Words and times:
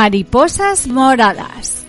Mariposas 0.00 0.86
Moradas. 0.88 1.84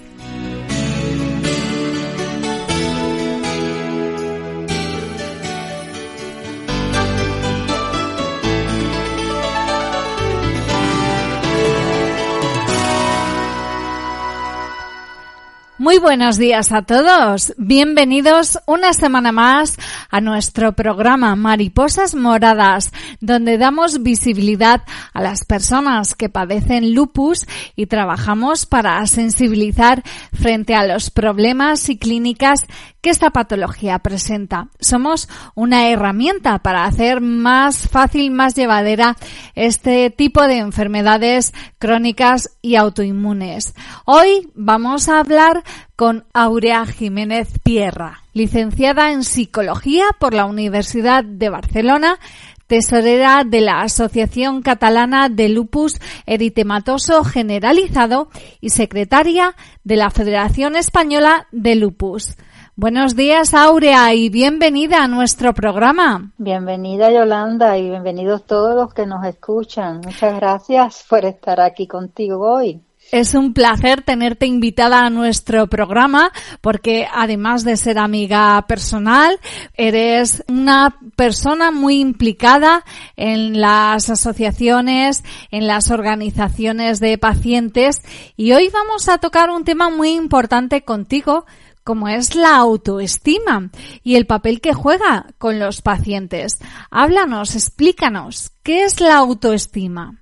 Muy 15.78 15.98
buenos 15.98 16.38
días 16.38 16.71
a 16.73 16.84
todos. 16.84 17.53
Bienvenidos 17.57 18.59
una 18.66 18.93
semana 18.93 19.31
más 19.31 19.77
a 20.11 20.21
nuestro 20.21 20.73
programa 20.73 21.35
Mariposas 21.35 22.13
Moradas, 22.13 22.91
donde 23.21 23.57
damos 23.57 24.03
visibilidad 24.03 24.83
a 25.13 25.21
las 25.21 25.45
personas 25.45 26.13
que 26.13 26.29
padecen 26.29 26.93
lupus 26.93 27.47
y 27.75 27.88
trabajamos 27.88 28.66
para 28.66 29.05
sensibilizar 29.07 30.03
frente 30.33 30.75
a 30.75 30.85
los 30.85 31.09
problemas 31.09 31.89
y 31.89 31.97
clínicas 31.97 32.66
que 33.02 33.09
esta 33.09 33.31
patología 33.31 33.99
presenta. 33.99 34.67
Somos 34.79 35.27
una 35.55 35.89
herramienta 35.89 36.59
para 36.59 36.85
hacer 36.85 37.21
más 37.21 37.89
fácil, 37.89 38.31
más 38.31 38.55
llevadera 38.55 39.17
este 39.55 40.09
tipo 40.11 40.45
de 40.45 40.57
enfermedades 40.57 41.53
crónicas 41.80 42.52
y 42.61 42.75
autoinmunes. 42.75 43.73
Hoy 44.05 44.49
vamos 44.53 45.09
a 45.09 45.19
hablar 45.19 45.63
con 45.95 46.25
Aurea 46.33 46.85
Jiménez 46.85 47.49
Pierra, 47.63 48.20
licenciada 48.34 49.12
en 49.12 49.23
Psicología 49.23 50.05
por 50.19 50.33
la 50.33 50.45
Universidad 50.45 51.23
de 51.23 51.50
Barcelona, 51.50 52.19
tesorera 52.67 53.44
de 53.45 53.59
la 53.61 53.81
Asociación 53.81 54.61
Catalana 54.61 55.28
de 55.28 55.50
Lupus 55.50 56.00
Eritematoso 56.25 57.23
Generalizado 57.25 58.30
y 58.61 58.70
secretaria 58.70 59.55
de 59.83 59.97
la 59.97 60.09
Federación 60.09 60.75
Española 60.78 61.47
de 61.52 61.75
Lupus. 61.75 62.38
Buenos 62.78 63.17
días, 63.17 63.53
Aurea, 63.53 64.14
y 64.14 64.30
bienvenida 64.30 65.03
a 65.03 65.08
nuestro 65.09 65.53
programa. 65.53 66.31
Bienvenida, 66.38 67.11
Yolanda, 67.11 67.77
y 67.77 67.89
bienvenidos 67.89 68.45
todos 68.45 68.73
los 68.73 68.94
que 68.94 69.05
nos 69.05 69.25
escuchan. 69.25 69.98
Muchas 69.98 70.33
gracias 70.38 71.05
por 71.09 71.25
estar 71.25 71.59
aquí 71.59 71.86
contigo 71.86 72.39
hoy. 72.39 72.81
Es 73.12 73.34
un 73.34 73.54
placer 73.54 74.04
tenerte 74.04 74.45
invitada 74.45 75.06
a 75.06 75.09
nuestro 75.09 75.67
programa 75.67 76.31
porque 76.62 77.06
además 77.14 77.66
de 77.66 77.76
ser 77.76 78.00
amiga 78.00 78.66
personal, 78.70 79.38
eres 79.73 80.45
una 80.48 80.98
persona 81.17 81.72
muy 81.72 82.00
implicada 82.00 82.86
en 83.17 83.59
las 83.59 84.09
asociaciones, 84.09 85.26
en 85.52 85.67
las 85.67 85.92
organizaciones 85.92 87.02
de 87.02 87.17
pacientes 87.17 88.02
y 88.38 88.54
hoy 88.54 88.70
vamos 88.70 89.09
a 89.09 89.17
tocar 89.17 89.50
un 89.50 89.66
tema 89.66 89.89
muy 89.89 90.12
importante 90.12 90.84
contigo 90.84 91.45
como 91.84 92.08
es 92.08 92.36
la 92.36 92.56
autoestima 92.56 93.72
y 94.04 94.16
el 94.16 94.26
papel 94.26 94.62
que 94.62 94.73
juega 94.73 95.26
con 95.38 95.59
los 95.59 95.82
pacientes. 95.82 96.59
Háblanos, 96.89 97.56
explícanos, 97.56 98.54
¿qué 98.64 98.84
es 98.84 99.02
la 99.02 99.17
autoestima? 99.17 100.20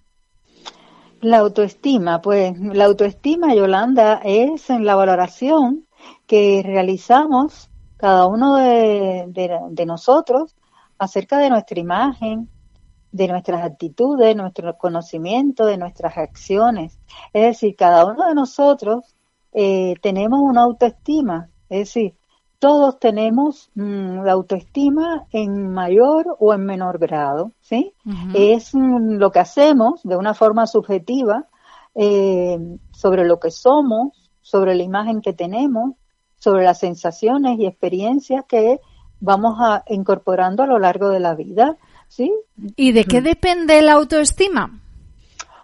La 1.22 1.40
autoestima, 1.40 2.22
pues 2.22 2.58
la 2.60 2.86
autoestima, 2.86 3.54
Yolanda, 3.54 4.22
es 4.24 4.70
en 4.70 4.86
la 4.86 4.96
valoración 4.96 5.86
que 6.28 6.62
realizamos 6.64 7.70
cada 7.98 8.26
uno 8.28 8.56
de, 8.56 9.26
de, 9.28 9.86
nosotros 9.86 10.56
acerca 10.98 11.38
de 11.40 11.50
nuestra 11.50 11.80
imagen, 11.80 12.50
de 13.12 13.28
nuestras 13.28 13.66
actitudes, 13.66 14.36
nuestro 14.36 14.78
conocimiento, 14.78 15.66
de 15.66 15.78
nuestras 15.78 16.18
acciones. 16.18 16.98
Es 17.34 17.44
decir, 17.44 17.76
cada 17.76 18.06
uno 18.06 18.28
de 18.28 18.36
nosotros 18.36 19.16
eh, 19.52 19.96
tenemos 20.02 20.40
una 20.42 20.62
autoestima, 20.62 21.50
es 21.68 21.80
decir, 21.80 22.16
todos 22.60 23.00
tenemos 23.00 23.70
mm, 23.76 24.24
la 24.24 24.34
autoestima 24.34 25.26
en 25.32 25.72
mayor 25.72 26.36
o 26.40 26.54
en 26.54 26.66
menor 26.66 27.00
grado, 27.00 27.54
¿sí? 27.62 27.94
Es 28.34 28.76
mm, 28.76 29.14
lo 29.14 29.32
que 29.32 29.40
hacemos 29.40 30.02
de 30.04 30.18
una 30.18 30.34
forma 30.34 30.68
subjetiva 30.68 31.48
eh, 31.96 32.60
sobre 32.92 33.26
lo 33.26 33.40
que 33.40 33.50
somos, 33.50 34.30
sobre 34.42 34.76
la 34.76 34.84
imagen 34.84 35.22
que 35.22 35.34
tenemos, 35.34 35.96
sobre 36.38 36.64
las 36.64 36.80
sensaciones 36.80 37.60
y 37.60 37.66
experiencias 37.66 38.44
que 38.48 38.82
vamos 39.22 39.56
a, 39.60 39.84
incorporando 39.88 40.64
a 40.64 40.68
lo 40.68 40.80
largo 40.80 41.10
de 41.10 41.22
la 41.22 41.36
vida, 41.36 41.78
¿sí? 42.10 42.34
¿Y 42.76 42.92
de 42.92 43.06
qué 43.06 43.22
depende 43.22 43.82
la 43.82 43.94
autoestima? 43.94 44.82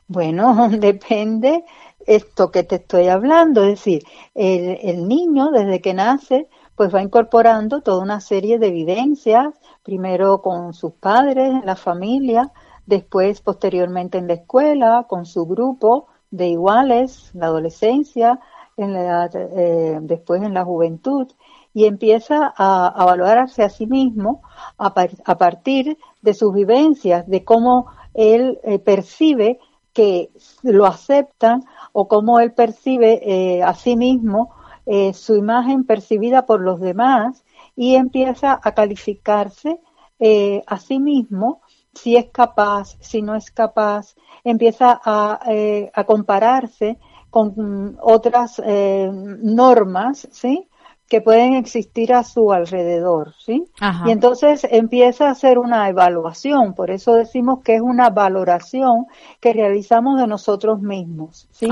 Bueno, 0.07 0.69
depende 0.79 1.66
esto 2.07 2.51
que 2.51 2.63
te 2.63 2.75
estoy 2.75 3.07
hablando, 3.07 3.63
es 3.63 3.72
decir, 3.72 4.03
el, 4.34 4.78
el 4.81 5.07
niño 5.07 5.51
desde 5.51 5.81
que 5.81 5.94
nace 5.94 6.47
pues 6.75 6.94
va 6.94 7.02
incorporando 7.02 7.81
toda 7.81 8.03
una 8.03 8.19
serie 8.19 8.59
de 8.59 8.68
evidencias, 8.68 9.53
primero 9.84 10.41
con 10.41 10.74
sus 10.74 10.94
padres, 10.94 11.50
en 11.50 11.66
la 11.66 11.75
familia, 11.75 12.52
después 12.86 13.41
posteriormente 13.41 14.18
en 14.18 14.28
la 14.28 14.34
escuela, 14.34 15.06
con 15.08 15.25
su 15.25 15.46
grupo 15.46 16.08
de 16.31 16.50
iguales, 16.50 17.31
la 17.34 17.47
adolescencia, 17.47 18.40
en 18.78 18.94
la 18.94 19.30
eh, 19.34 20.00
después 20.02 20.44
en 20.44 20.53
la 20.53 20.66
juventud, 20.66 21.28
y 21.74 21.85
empieza 21.85 22.53
a, 22.56 22.88
a 22.88 23.06
valorarse 23.06 23.64
a 23.64 23.69
sí 23.69 23.88
mismo 23.88 24.41
a, 24.78 24.94
a, 25.25 25.38
partir 25.38 25.97
de 26.22 26.34
sus 26.34 26.53
vivencias, 26.53 27.28
de 27.28 27.44
cómo 27.44 27.88
él 28.14 28.59
eh, 28.64 28.80
percibe 28.80 29.59
que 29.94 30.30
lo 30.64 30.85
aceptan 30.85 31.64
o 31.94 32.08
cómo 32.08 32.40
él 32.40 32.53
percibe 32.53 33.22
eh, 33.24 33.64
a 33.64 33.74
sí 33.74 33.96
mismo 33.96 34.52
eh, 34.85 35.13
su 35.13 35.35
imagen 35.35 35.84
percibida 35.84 36.46
por 36.46 36.62
los 36.62 36.79
demás 36.79 37.44
y 37.75 37.96
empieza 37.96 38.59
a 38.62 38.73
calificarse 38.73 39.79
eh, 40.19 40.63
a 40.68 40.79
sí 40.79 41.00
mismo 41.00 41.62
si 41.94 42.18
es 42.18 42.25
capaz, 42.29 42.97
si 43.00 43.22
no 43.22 43.35
es 43.35 43.51
capaz, 43.51 44.16
empieza 44.44 45.00
a, 45.03 45.40
eh, 45.47 45.91
a 45.94 46.03
compararse 46.03 47.00
con 47.29 47.97
otras 48.01 48.62
normas, 48.63 50.28
¿sí? 50.31 50.69
Que 51.07 51.21
pueden 51.21 51.53
existir 51.53 52.13
a 52.13 52.23
su 52.23 52.51
alrededor, 52.51 53.35
¿sí? 53.38 53.66
Y 54.05 54.11
entonces 54.11 54.67
empieza 54.69 55.27
a 55.27 55.31
hacer 55.31 55.59
una 55.59 55.88
evaluación, 55.88 56.73
por 56.73 56.89
eso 56.89 57.13
decimos 57.13 57.59
que 57.63 57.75
es 57.75 57.81
una 57.81 58.09
valoración 58.09 59.05
que 59.39 59.53
realizamos 59.53 60.19
de 60.19 60.25
nosotros 60.25 60.81
mismos, 60.81 61.47
¿sí? 61.51 61.67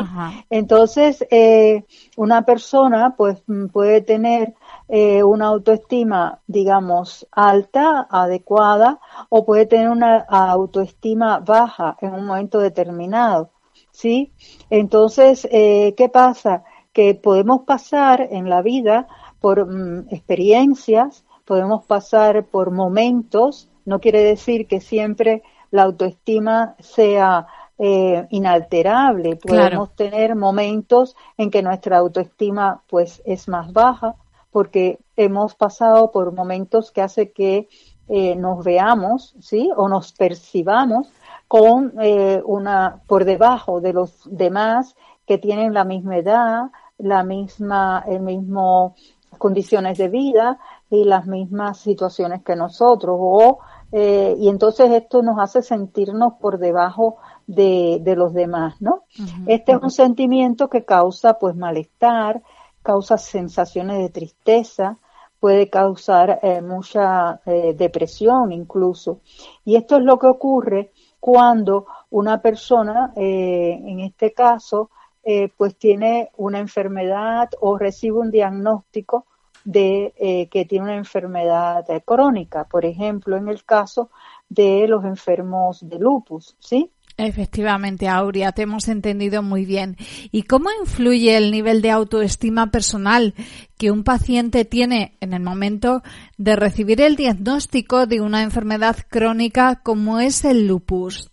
Entonces, 0.52 1.26
eh, 1.32 1.84
una 2.16 2.44
persona 2.44 3.16
pues 3.18 3.42
mm, 3.48 3.68
puede 3.68 4.02
tener 4.02 4.54
eh, 4.88 5.24
una 5.24 5.48
autoestima, 5.48 6.40
digamos, 6.46 7.28
alta, 7.32 8.08
adecuada, 8.12 9.00
o 9.30 9.46
puede 9.46 9.66
tener 9.66 9.90
una 9.90 10.18
autoestima 10.30 11.40
baja 11.40 11.98
en 12.02 12.14
un 12.14 12.28
momento 12.28 12.60
determinado, 12.60 13.50
¿sí? 13.92 14.32
Entonces, 14.70 15.48
eh, 15.52 15.96
¿qué 15.98 16.10
pasa? 16.10 16.64
Que 16.92 17.16
podemos 17.16 17.62
pasar 17.62 18.28
en 18.30 18.48
la 18.48 18.62
vida 18.62 19.08
por 19.44 19.66
mm, 19.68 20.08
experiencias, 20.10 21.26
podemos 21.44 21.84
pasar 21.84 22.46
por 22.46 22.72
momentos, 22.72 23.70
no 23.84 24.00
quiere 24.00 24.24
decir 24.24 24.68
que 24.68 24.80
siempre 24.80 25.44
la 25.70 25.84
autoestima 25.84 26.78
sea 26.80 27.46
eh, 27.78 28.26
inalterable, 28.30 29.36
podemos 29.36 29.94
tener 29.98 30.38
momentos 30.38 31.18
en 31.38 31.52
que 31.52 31.62
nuestra 31.62 31.98
autoestima 31.98 32.84
pues 32.88 33.22
es 33.26 33.50
más 33.50 33.74
baja 33.74 34.16
porque 34.50 35.00
hemos 35.18 35.56
pasado 35.56 36.10
por 36.12 36.34
momentos 36.34 36.94
que 36.94 37.02
hace 37.02 37.34
que 37.34 37.68
eh, 38.08 38.38
nos 38.38 38.64
veamos, 38.64 39.36
¿sí? 39.42 39.70
O 39.76 39.90
nos 39.90 40.14
percibamos 40.14 41.10
con 41.50 41.96
eh, 42.00 42.42
una 42.46 43.02
por 43.08 43.26
debajo 43.26 43.82
de 43.82 43.92
los 43.92 44.22
demás 44.26 44.96
que 45.26 45.38
tienen 45.38 45.74
la 45.74 45.84
misma 45.84 46.16
edad, 46.16 46.72
la 46.98 47.24
misma, 47.24 48.06
el 48.08 48.22
mismo 48.22 48.96
condiciones 49.38 49.98
de 49.98 50.10
vida 50.10 50.60
y 50.90 51.04
las 51.04 51.26
mismas 51.26 51.80
situaciones 51.80 52.44
que 52.44 52.56
nosotros. 52.56 53.18
O, 53.20 53.60
eh, 53.92 54.36
y 54.40 54.50
entonces 54.50 54.92
esto 54.92 55.22
nos 55.22 55.40
hace 55.40 55.62
sentirnos 55.62 56.34
por 56.40 56.60
debajo 56.60 57.18
de, 57.48 58.00
de 58.02 58.16
los 58.16 58.34
demás, 58.34 58.82
¿no? 58.82 59.04
Este 59.48 59.74
es 59.74 59.80
un 59.82 59.92
sentimiento 59.92 60.70
que 60.70 60.86
causa 60.86 61.38
pues 61.40 61.56
malestar, 61.56 62.42
causa 62.82 63.18
sensaciones 63.18 64.00
de 64.00 64.10
tristeza, 64.10 64.98
puede 65.40 65.70
causar 65.70 66.40
eh, 66.42 66.62
mucha 66.62 67.42
eh, 67.46 67.76
depresión 67.78 68.52
incluso. 68.52 69.20
Y 69.66 69.76
esto 69.76 69.98
es 69.98 70.04
lo 70.04 70.18
que 70.18 70.28
ocurre 70.28 70.92
cuando 71.20 71.86
una 72.10 72.42
persona, 72.42 73.14
en 73.16 74.00
este 74.02 74.34
caso, 74.34 74.90
pues 75.58 75.76
tiene 75.78 76.30
una 76.36 76.60
enfermedad 76.60 77.50
o 77.62 77.78
recibe 77.78 78.18
un 78.18 78.32
diagnóstico 78.32 79.26
de 79.64 80.14
eh, 80.18 80.50
que 80.50 80.66
tiene 80.66 80.86
una 80.86 80.98
enfermedad 80.98 81.86
crónica, 82.06 82.66
por 82.66 82.86
ejemplo, 82.86 83.38
en 83.38 83.48
el 83.48 83.64
caso 83.64 84.10
de 84.50 84.88
los 84.88 85.06
enfermos 85.06 85.88
de 85.88 86.00
lupus, 86.00 86.56
¿sí? 86.60 86.92
Efectivamente, 87.16 88.08
Aurea, 88.10 88.54
te 88.54 88.64
hemos 88.64 88.88
entendido 88.88 89.44
muy 89.44 89.66
bien. 89.66 89.98
¿Y 90.32 90.44
cómo 90.44 90.70
influye 90.82 91.38
el 91.38 91.52
nivel 91.52 91.84
de 91.84 91.92
autoestima 91.92 92.72
personal 92.72 93.36
que 93.78 93.92
un 93.92 94.04
paciente 94.04 94.66
tiene 94.66 95.16
en 95.22 95.34
el 95.34 95.44
momento 95.44 96.02
de 96.38 96.56
recibir 96.56 97.02
el 97.02 97.16
diagnóstico 97.16 98.08
de 98.08 98.20
una 98.20 98.42
enfermedad 98.42 98.98
crónica 99.10 99.80
como 99.84 100.20
es 100.20 100.44
el 100.44 100.66
lupus? 100.66 101.32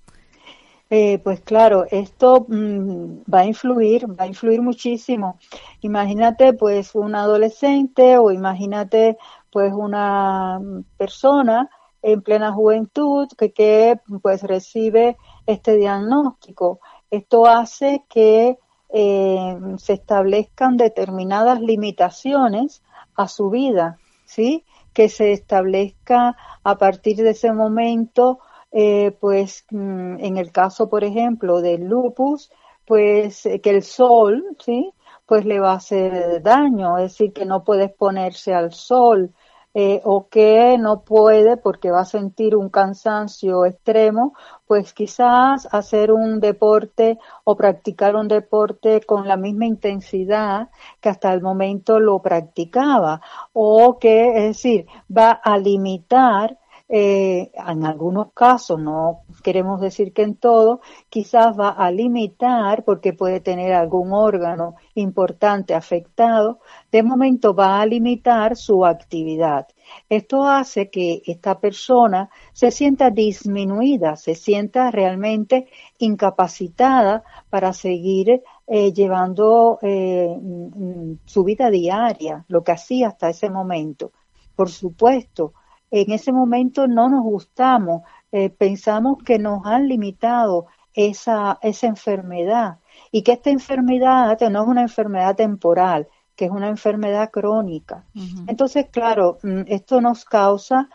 Eh, 0.92 1.20
pues 1.20 1.40
claro, 1.40 1.86
esto 1.88 2.46
mm, 2.48 3.22
va 3.32 3.40
a 3.40 3.46
influir, 3.46 4.06
va 4.10 4.24
a 4.24 4.26
influir 4.26 4.60
muchísimo. 4.60 5.38
Imagínate 5.82 6.52
pues 6.52 6.94
un 6.96 7.14
adolescente 7.14 8.18
o 8.18 8.32
imagínate 8.32 9.16
pues 9.52 9.72
una 9.72 10.60
persona 10.96 11.70
en 12.02 12.22
plena 12.22 12.52
juventud 12.52 13.28
que, 13.38 13.52
que 13.52 14.00
pues 14.20 14.42
recibe 14.42 15.16
este 15.46 15.76
diagnóstico. 15.76 16.80
Esto 17.10 17.46
hace 17.46 18.04
que 18.08 18.58
eh, 18.92 19.58
se 19.78 19.92
establezcan 19.92 20.76
determinadas 20.76 21.60
limitaciones 21.60 22.82
a 23.14 23.28
su 23.28 23.50
vida, 23.50 23.98
¿sí? 24.24 24.64
Que 24.92 25.08
se 25.08 25.32
establezca 25.32 26.36
a 26.64 26.78
partir 26.78 27.18
de 27.18 27.30
ese 27.30 27.52
momento, 27.52 28.40
eh, 28.72 29.12
pues 29.20 29.64
mm, 29.70 30.18
en 30.20 30.36
el 30.38 30.52
caso, 30.52 30.88
por 30.88 31.04
ejemplo, 31.04 31.60
del 31.60 31.84
lupus, 31.84 32.50
pues 32.86 33.46
eh, 33.46 33.60
que 33.60 33.70
el 33.70 33.82
sol, 33.82 34.56
¿sí? 34.58 34.92
Pues 35.26 35.44
le 35.44 35.60
va 35.60 35.72
a 35.72 35.76
hacer 35.76 36.42
daño, 36.42 36.98
es 36.98 37.12
decir, 37.12 37.32
que 37.32 37.44
no 37.46 37.64
puede 37.64 37.84
exponerse 37.84 38.54
al 38.54 38.72
sol, 38.72 39.32
eh, 39.72 40.00
o 40.04 40.28
que 40.28 40.76
no 40.78 41.04
puede 41.04 41.56
porque 41.56 41.92
va 41.92 42.00
a 42.00 42.04
sentir 42.04 42.56
un 42.56 42.70
cansancio 42.70 43.64
extremo, 43.66 44.34
pues 44.66 44.92
quizás 44.92 45.68
hacer 45.70 46.10
un 46.10 46.40
deporte 46.40 47.18
o 47.44 47.56
practicar 47.56 48.16
un 48.16 48.26
deporte 48.26 49.00
con 49.02 49.28
la 49.28 49.36
misma 49.36 49.66
intensidad 49.66 50.70
que 51.00 51.08
hasta 51.08 51.32
el 51.32 51.40
momento 51.40 52.00
lo 52.00 52.20
practicaba, 52.20 53.20
o 53.52 53.98
que, 54.00 54.30
es 54.38 54.44
decir, 54.56 54.86
va 55.08 55.30
a 55.30 55.56
limitar 55.56 56.58
eh, 56.92 57.52
en 57.54 57.84
algunos 57.84 58.32
casos, 58.32 58.80
no 58.80 59.20
queremos 59.44 59.80
decir 59.80 60.12
que 60.12 60.22
en 60.22 60.34
todo, 60.34 60.80
quizás 61.08 61.56
va 61.56 61.68
a 61.68 61.88
limitar 61.92 62.82
porque 62.84 63.12
puede 63.12 63.38
tener 63.38 63.74
algún 63.74 64.12
órgano 64.12 64.74
importante 64.94 65.72
afectado, 65.74 66.58
de 66.90 67.04
momento 67.04 67.54
va 67.54 67.80
a 67.80 67.86
limitar 67.86 68.56
su 68.56 68.84
actividad. 68.84 69.68
Esto 70.08 70.42
hace 70.42 70.90
que 70.90 71.22
esta 71.26 71.60
persona 71.60 72.28
se 72.52 72.72
sienta 72.72 73.10
disminuida, 73.10 74.16
se 74.16 74.34
sienta 74.34 74.90
realmente 74.90 75.68
incapacitada 75.98 77.22
para 77.50 77.72
seguir 77.72 78.42
eh, 78.66 78.92
llevando 78.92 79.78
eh, 79.80 80.36
mm, 80.36 81.18
su 81.24 81.44
vida 81.44 81.70
diaria, 81.70 82.44
lo 82.48 82.64
que 82.64 82.72
hacía 82.72 83.08
hasta 83.08 83.30
ese 83.30 83.48
momento. 83.48 84.10
Por 84.56 84.70
supuesto, 84.70 85.54
en 85.90 86.12
ese 86.12 86.32
momento 86.32 86.86
no 86.86 87.08
nos 87.08 87.22
gustamos, 87.22 88.02
eh, 88.32 88.50
pensamos 88.50 89.18
que 89.24 89.38
nos 89.38 89.66
han 89.66 89.88
limitado 89.88 90.66
esa, 90.94 91.58
esa 91.62 91.86
enfermedad 91.86 92.78
y 93.10 93.22
que 93.22 93.32
esta 93.32 93.50
enfermedad 93.50 94.38
no 94.50 94.62
es 94.62 94.68
una 94.68 94.82
enfermedad 94.82 95.36
temporal, 95.36 96.08
que 96.36 96.46
es 96.46 96.50
una 96.50 96.68
enfermedad 96.68 97.30
crónica. 97.30 98.06
Entonces, 98.46 98.86
claro, 98.90 99.38
mm, 99.42 99.62
esto 99.66 100.00
nos 100.00 100.24
causa 100.24 100.88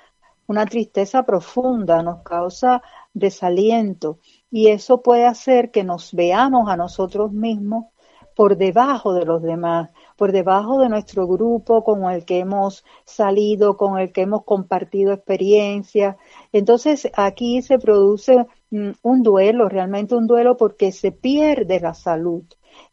una 0.48 0.66
tristeza 0.66 1.24
profunda, 1.24 2.04
nos 2.04 2.22
causa 2.24 2.82
desaliento 3.14 4.20
y 4.52 4.68
eso 4.68 5.02
puede 5.02 5.26
hacer 5.26 5.72
que 5.72 5.84
nos 5.84 6.14
veamos 6.14 6.70
a 6.70 6.78
nosotros 6.78 7.32
mismos 7.32 7.86
por 8.36 8.58
debajo 8.58 9.14
de 9.14 9.26
los 9.26 9.42
demás 9.42 9.90
por 10.16 10.32
debajo 10.32 10.80
de 10.80 10.90
nuestro 10.90 11.28
grupo 11.28 11.84
con 11.84 12.10
el 12.12 12.26
que 12.26 12.40
hemos 12.40 12.86
salido, 13.06 13.78
con 13.78 14.00
el 14.00 14.12
que 14.12 14.22
hemos 14.22 14.44
compartido 14.44 15.14
experiencias. 15.14 16.16
Entonces 16.52 17.10
aquí 17.16 17.62
se 17.62 17.80
produce 17.80 18.46
mm, 18.72 18.92
un 19.04 19.24
duelo, 19.24 19.70
realmente 19.70 20.16
un 20.16 20.28
duelo 20.28 20.58
porque 20.58 20.92
se 20.92 21.12
pierde 21.12 21.80
la 21.80 21.94
salud. 21.94 22.44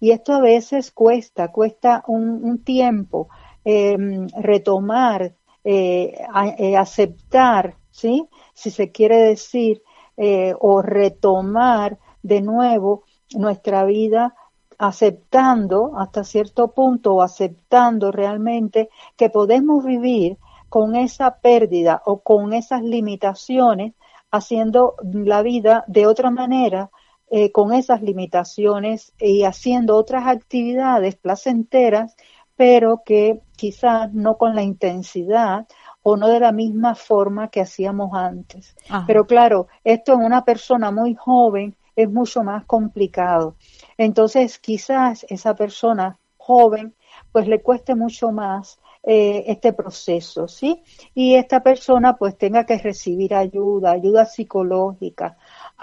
Y 0.00 0.10
esto 0.10 0.32
a 0.32 0.40
veces 0.40 0.90
cuesta, 0.92 1.48
cuesta 1.48 2.04
un, 2.06 2.62
tiempo 2.64 3.28
em, 3.64 4.28
retomar, 4.36 5.34
eh, 5.64 6.14
eh, 6.58 6.76
aceptar, 6.76 7.76
¿sí? 7.90 8.28
Si 8.54 8.70
se 8.70 8.92
quiere 8.92 9.16
decir, 9.16 9.82
eh, 10.16 10.54
o 10.60 10.82
retomar 10.82 11.98
de 12.22 12.42
nuevo 12.42 13.04
nuestra 13.34 13.84
vida 13.84 14.34
aceptando 14.82 15.92
hasta 15.96 16.24
cierto 16.24 16.72
punto 16.72 17.14
o 17.14 17.22
aceptando 17.22 18.10
realmente 18.10 18.90
que 19.16 19.30
podemos 19.30 19.84
vivir 19.84 20.38
con 20.68 20.96
esa 20.96 21.36
pérdida 21.36 22.02
o 22.04 22.18
con 22.18 22.52
esas 22.52 22.82
limitaciones, 22.82 23.94
haciendo 24.32 24.96
la 25.04 25.42
vida 25.42 25.84
de 25.86 26.06
otra 26.06 26.32
manera, 26.32 26.90
eh, 27.30 27.52
con 27.52 27.72
esas 27.72 28.02
limitaciones 28.02 29.12
y 29.20 29.44
haciendo 29.44 29.96
otras 29.96 30.26
actividades 30.26 31.14
placenteras, 31.14 32.16
pero 32.56 33.02
que 33.06 33.40
quizás 33.54 34.12
no 34.12 34.36
con 34.36 34.56
la 34.56 34.64
intensidad 34.64 35.68
o 36.02 36.16
no 36.16 36.26
de 36.26 36.40
la 36.40 36.50
misma 36.50 36.96
forma 36.96 37.50
que 37.50 37.60
hacíamos 37.60 38.14
antes. 38.14 38.74
Pero 39.06 39.26
claro, 39.26 39.68
esto 39.84 40.14
en 40.14 40.24
una 40.24 40.44
persona 40.44 40.90
muy 40.90 41.14
joven 41.14 41.76
es 41.96 42.10
mucho 42.10 42.42
más 42.42 42.64
complicado. 42.64 43.56
Entonces, 43.98 44.58
quizás 44.58 45.26
esa 45.28 45.54
persona 45.54 46.18
joven, 46.36 46.94
pues 47.30 47.46
le 47.48 47.62
cueste 47.62 47.94
mucho 47.94 48.32
más 48.32 48.80
eh, 49.04 49.44
este 49.48 49.72
proceso, 49.72 50.46
¿sí? 50.46 50.82
Y 51.14 51.34
esta 51.34 51.62
persona 51.62 52.16
pues 52.16 52.38
tenga 52.38 52.66
que 52.66 52.78
recibir 52.78 53.34
ayuda, 53.34 53.92
ayuda 53.92 54.26
psicológica, 54.26 55.36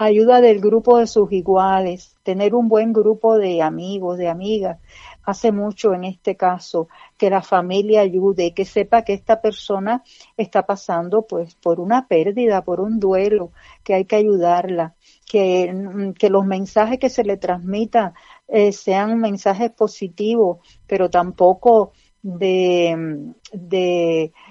ayuda 0.04 0.40
del 0.40 0.60
grupo 0.60 0.98
de 0.98 1.06
sus 1.06 1.30
iguales, 1.30 2.16
tener 2.22 2.54
un 2.54 2.68
buen 2.68 2.92
grupo 2.94 3.36
de 3.36 3.60
amigos, 3.60 4.16
de 4.16 4.28
amigas. 4.28 4.78
Hace 5.24 5.52
mucho 5.52 5.92
en 5.92 6.04
este 6.04 6.36
caso 6.36 6.88
que 7.18 7.28
la 7.28 7.42
familia 7.42 8.00
ayude, 8.00 8.54
que 8.54 8.64
sepa 8.64 9.02
que 9.02 9.12
esta 9.12 9.42
persona 9.42 10.02
está 10.38 10.64
pasando 10.64 11.26
pues 11.26 11.54
por 11.54 11.80
una 11.80 12.08
pérdida, 12.08 12.64
por 12.64 12.80
un 12.80 12.98
duelo, 12.98 13.52
que 13.84 13.92
hay 13.92 14.06
que 14.06 14.16
ayudarla 14.16 14.94
que, 15.26 16.12
que 16.18 16.30
los 16.30 16.46
mensajes 16.46 16.98
que 16.98 17.10
se 17.10 17.22
le 17.22 17.36
transmitan 17.36 18.14
eh, 18.48 18.72
sean 18.72 19.20
mensajes 19.20 19.70
positivos, 19.70 20.60
pero 20.86 21.10
tampoco 21.10 21.92
de, 22.22 23.32
de 23.52 24.32
mm, 24.34 24.49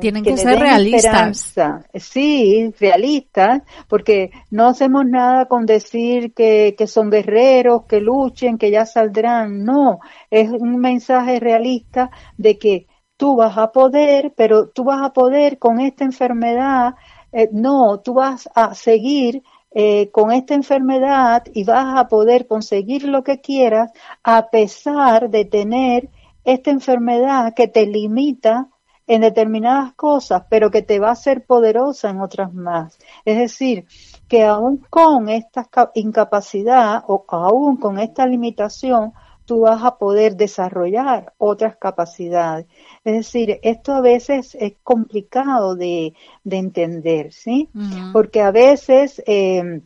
tienen 0.00 0.24
que, 0.24 0.36
ser 0.38 0.58
realistas. 0.58 1.54
Sí, 1.94 2.72
realistas, 2.80 3.62
porque 3.88 4.30
no 4.50 4.68
hacemos 4.68 5.04
nada 5.04 5.46
con 5.46 5.66
decir 5.66 6.32
que, 6.32 6.74
que 6.78 6.86
son 6.86 7.10
guerreros, 7.10 7.84
que 7.84 8.00
luchen, 8.00 8.56
que 8.56 8.70
ya 8.70 8.86
saldrán. 8.86 9.64
No, 9.64 10.00
es 10.30 10.50
un 10.50 10.78
mensaje 10.78 11.40
realista 11.40 12.10
de 12.38 12.58
que 12.58 12.86
tú 13.16 13.36
vas 13.36 13.58
a 13.58 13.70
poder, 13.70 14.32
pero 14.34 14.68
tú 14.68 14.84
vas 14.84 15.02
a 15.02 15.12
poder 15.12 15.58
con 15.58 15.78
esta 15.78 16.04
enfermedad. 16.04 16.94
Eh, 17.32 17.50
no, 17.52 18.00
tú 18.00 18.14
vas 18.14 18.48
a 18.54 18.74
seguir 18.74 19.42
eh, 19.72 20.10
con 20.10 20.32
esta 20.32 20.54
enfermedad 20.54 21.44
y 21.52 21.64
vas 21.64 21.98
a 21.98 22.08
poder 22.08 22.46
conseguir 22.46 23.04
lo 23.04 23.24
que 23.24 23.40
quieras 23.40 23.90
a 24.22 24.48
pesar 24.48 25.30
de 25.30 25.44
tener 25.44 26.08
esta 26.44 26.70
enfermedad 26.70 27.54
que 27.54 27.68
te 27.68 27.86
limita 27.86 28.68
en 29.06 29.20
determinadas 29.22 29.92
cosas, 29.94 30.44
pero 30.48 30.70
que 30.70 30.82
te 30.82 30.98
va 30.98 31.08
a 31.08 31.12
hacer 31.12 31.44
poderosa 31.44 32.10
en 32.10 32.20
otras 32.20 32.52
más. 32.54 32.98
Es 33.24 33.38
decir, 33.38 33.86
que 34.28 34.44
aún 34.44 34.78
con 34.90 35.28
esta 35.28 35.68
incapacidad 35.94 37.04
o 37.06 37.24
aún 37.28 37.76
con 37.76 37.98
esta 37.98 38.26
limitación, 38.26 39.12
tú 39.44 39.60
vas 39.60 39.82
a 39.84 39.98
poder 39.98 40.36
desarrollar 40.36 41.34
otras 41.38 41.76
capacidades. 41.76 42.66
Es 43.04 43.14
decir, 43.14 43.60
esto 43.62 43.92
a 43.92 44.00
veces 44.00 44.56
es 44.58 44.74
complicado 44.82 45.74
de, 45.76 46.14
entender, 46.44 47.32
¿sí? 47.32 47.68
Porque 48.12 48.40
a 48.40 48.50
veces 48.50 49.22
eh, 49.26 49.82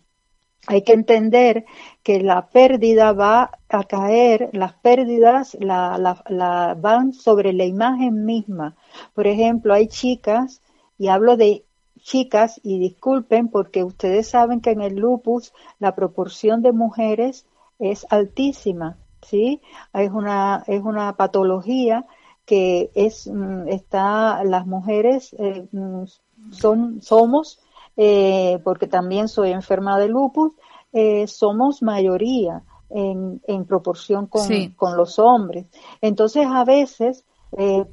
hay 0.69 0.83
que 0.83 0.93
entender 0.93 1.65
que 2.03 2.21
la 2.21 2.51
pérdida 2.51 3.15
va 3.15 3.53
a 3.71 3.85
caer, 3.85 4.51
las 4.53 4.75
pérdidas 4.75 5.57
la, 5.61 5.97
la, 6.29 6.77
van 6.79 7.15
sobre 7.15 7.55
la 7.55 7.65
imagen 7.65 8.27
misma. 8.27 8.77
Por 9.15 9.27
ejemplo, 9.27 9.73
hay 9.73 9.89
chicas, 9.89 10.61
y 10.99 11.09
hablo 11.09 11.39
de 11.39 11.65
chicas, 12.01 12.61
y 12.63 12.79
disculpen 12.79 13.49
porque 13.49 13.83
ustedes 13.83 14.29
saben 14.29 14.61
que 14.61 14.73
en 14.73 14.83
el 14.83 14.97
lupus 14.97 15.55
la 15.79 15.95
proporción 15.95 16.61
de 16.61 16.73
mujeres 16.73 17.47
es 17.79 18.07
altísima, 18.11 18.99
¿sí? 19.23 19.63
Es 19.95 20.11
una, 20.11 20.65
es 20.67 20.83
una 20.83 21.17
patología 21.17 22.05
que 22.45 22.91
es, 22.95 23.27
mm, 23.27 23.69
está, 23.69 24.45
las 24.45 24.67
mujeres 24.67 25.35
eh, 25.39 25.67
mm, 25.73 26.05
son, 26.51 27.01
somos, 27.01 27.59
eh, 27.99 28.61
porque 28.65 28.87
también 28.87 29.29
soy 29.29 29.51
enferma 29.51 29.99
de 29.99 30.09
lupus, 30.09 30.53
eh, 30.93 31.27
somos 31.27 31.83
mayoría 31.83 32.63
en, 32.89 33.43
en 33.47 33.67
proporción 33.67 34.27
con, 34.27 34.49
con, 34.77 34.97
los 34.97 35.19
hombres. 35.19 35.67
Entonces, 36.01 36.47
a 36.47 36.65
veces 36.65 37.27
eh, 37.59 37.85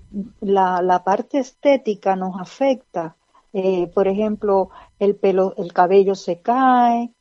la, 0.41 0.81
la, 0.81 1.03
parte 1.03 1.39
estética 1.39 2.15
nos 2.15 2.39
afecta. 2.39 3.17
Eh, 3.51 3.87
por 3.93 4.07
ejemplo, 4.07 4.69
el 4.99 5.15
pelo, 5.15 5.55
el 5.57 5.73
cabello 5.73 6.13
se 6.13 6.39
cae, 6.39 7.11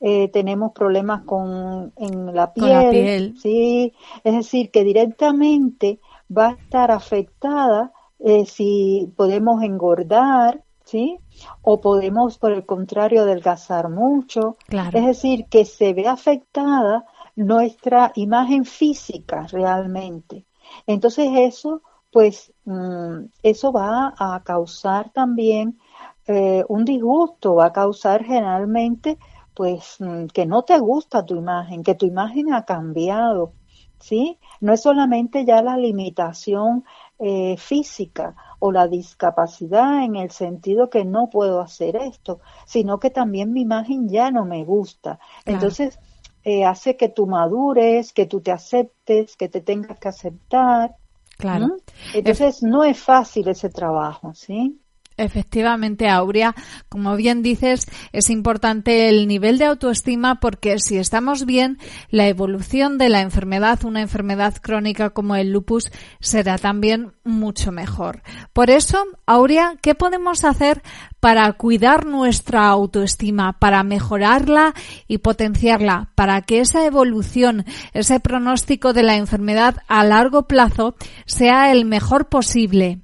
eh, 0.00 0.28
tenemos 0.28 0.72
problemas 0.72 1.24
con 1.24 1.92
en 1.96 2.34
la 2.34 2.54
piel, 2.54 3.36
sí, 3.38 3.92
es 4.24 4.34
decir 4.34 4.70
que 4.70 4.82
directamente 4.82 6.00
va 6.34 6.48
a 6.48 6.52
estar 6.52 6.90
afectada 6.90 7.92
eh, 8.18 8.46
si 8.46 9.12
podemos 9.16 9.62
engordar, 9.62 10.62
sí, 10.84 11.18
o 11.62 11.80
podemos 11.80 12.38
por 12.38 12.52
el 12.52 12.66
contrario 12.66 13.22
adelgazar 13.22 13.88
mucho, 13.88 14.56
es 14.68 15.06
decir 15.06 15.46
que 15.46 15.64
se 15.64 15.94
ve 15.94 16.08
afectada 16.08 17.04
nuestra 17.36 18.12
imagen 18.14 18.64
física 18.64 19.46
realmente. 19.50 20.44
Entonces 20.86 21.28
eso, 21.34 21.82
pues, 22.10 22.52
mm, 22.64 23.26
eso 23.42 23.72
va 23.72 24.14
a 24.18 24.42
causar 24.44 25.10
también 25.10 25.78
eh, 26.26 26.64
un 26.68 26.84
disgusto, 26.84 27.56
va 27.56 27.66
a 27.66 27.72
causar 27.72 28.24
generalmente 28.24 29.18
pues 29.54 29.96
mm, 29.98 30.26
que 30.26 30.46
no 30.46 30.62
te 30.62 30.78
gusta 30.78 31.24
tu 31.24 31.36
imagen, 31.36 31.82
que 31.82 31.94
tu 31.94 32.06
imagen 32.06 32.52
ha 32.54 32.64
cambiado, 32.64 33.52
¿sí? 33.98 34.38
No 34.60 34.72
es 34.72 34.82
solamente 34.82 35.44
ya 35.44 35.62
la 35.62 35.76
limitación 35.76 36.84
eh, 37.22 37.56
física 37.58 38.34
o 38.58 38.72
la 38.72 38.88
discapacidad 38.88 40.04
en 40.04 40.16
el 40.16 40.30
sentido 40.30 40.88
que 40.88 41.04
no 41.04 41.28
puedo 41.28 41.60
hacer 41.60 41.96
esto, 41.96 42.40
sino 42.64 42.98
que 42.98 43.10
también 43.10 43.52
mi 43.52 43.60
imagen 43.60 44.08
ya 44.08 44.30
no 44.30 44.46
me 44.46 44.64
gusta. 44.64 45.18
Entonces, 45.44 45.98
eh, 46.44 46.64
hace 46.64 46.96
que 46.96 47.10
tú 47.10 47.26
madures, 47.26 48.14
que 48.14 48.24
tú 48.24 48.40
te 48.40 48.52
aceptes, 48.52 49.36
que 49.36 49.50
te 49.50 49.60
tengas 49.60 49.98
que 49.98 50.08
aceptar. 50.08 50.96
Claro. 51.36 51.76
Entonces, 52.14 52.62
no 52.62 52.84
es 52.84 52.98
fácil 52.98 53.48
ese 53.48 53.68
trabajo, 53.68 54.32
¿sí? 54.34 54.79
Efectivamente, 55.20 56.08
Aurea, 56.08 56.54
como 56.88 57.14
bien 57.14 57.42
dices, 57.42 57.86
es 58.12 58.30
importante 58.30 59.10
el 59.10 59.28
nivel 59.28 59.58
de 59.58 59.66
autoestima 59.66 60.40
porque 60.40 60.78
si 60.78 60.96
estamos 60.96 61.44
bien, 61.44 61.76
la 62.08 62.26
evolución 62.26 62.96
de 62.96 63.10
la 63.10 63.20
enfermedad, 63.20 63.84
una 63.84 64.00
enfermedad 64.00 64.54
crónica 64.62 65.10
como 65.10 65.36
el 65.36 65.52
lupus, 65.52 65.92
será 66.20 66.56
también 66.56 67.12
mucho 67.22 67.70
mejor. 67.70 68.22
Por 68.54 68.70
eso, 68.70 69.04
Aurea, 69.26 69.76
¿qué 69.82 69.94
podemos 69.94 70.42
hacer 70.44 70.80
para 71.20 71.52
cuidar 71.52 72.06
nuestra 72.06 72.68
autoestima, 72.68 73.58
para 73.58 73.82
mejorarla 73.82 74.72
y 75.06 75.18
potenciarla, 75.18 76.12
para 76.14 76.40
que 76.40 76.60
esa 76.60 76.86
evolución, 76.86 77.66
ese 77.92 78.20
pronóstico 78.20 78.94
de 78.94 79.02
la 79.02 79.16
enfermedad 79.16 79.82
a 79.86 80.02
largo 80.02 80.48
plazo 80.48 80.94
sea 81.26 81.72
el 81.72 81.84
mejor 81.84 82.30
posible? 82.30 83.00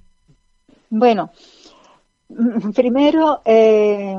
Bueno, 0.88 1.30
Primero, 2.74 3.40
eh, 3.44 4.16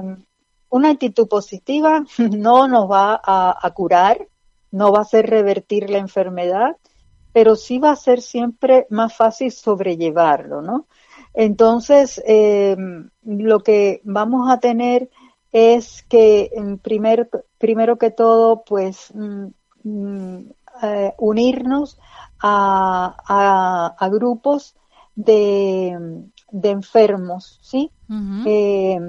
una 0.70 0.90
actitud 0.90 1.28
positiva 1.28 2.04
no 2.18 2.68
nos 2.68 2.90
va 2.90 3.20
a, 3.24 3.72
curar, 3.72 4.28
no 4.72 4.92
va 4.92 5.00
a 5.00 5.02
hacer 5.02 5.30
revertir 5.30 5.90
la 5.90 5.98
enfermedad, 5.98 6.78
pero 7.34 7.56
sí 7.56 7.80
va 7.80 7.92
a 7.92 7.96
ser 7.96 8.22
siempre 8.22 8.88
más 8.90 9.16
fácil 9.16 9.52
sobrellevarlo, 9.52 10.62
¿no? 10.62 10.88
Entonces, 11.34 12.22
eh, 12.26 12.76
lo 13.24 13.60
que 13.60 14.02
vamos 14.04 14.50
a 14.50 14.60
tener 14.60 15.10
es 15.52 16.04
que 16.04 16.50
primer, 16.82 17.30
primero 17.58 17.98
que 17.98 18.10
todo, 18.12 18.64
pues 18.64 19.14
mm, 19.14 19.48
mm, 19.84 20.38
eh, 20.84 21.14
unirnos 21.20 22.00
a, 22.40 23.96
a 23.98 24.10
grupos 24.10 24.76
de, 25.16 25.98
de 26.52 26.70
enfermos, 26.70 27.60
¿sí? 27.62 27.92
Eh, 28.46 29.00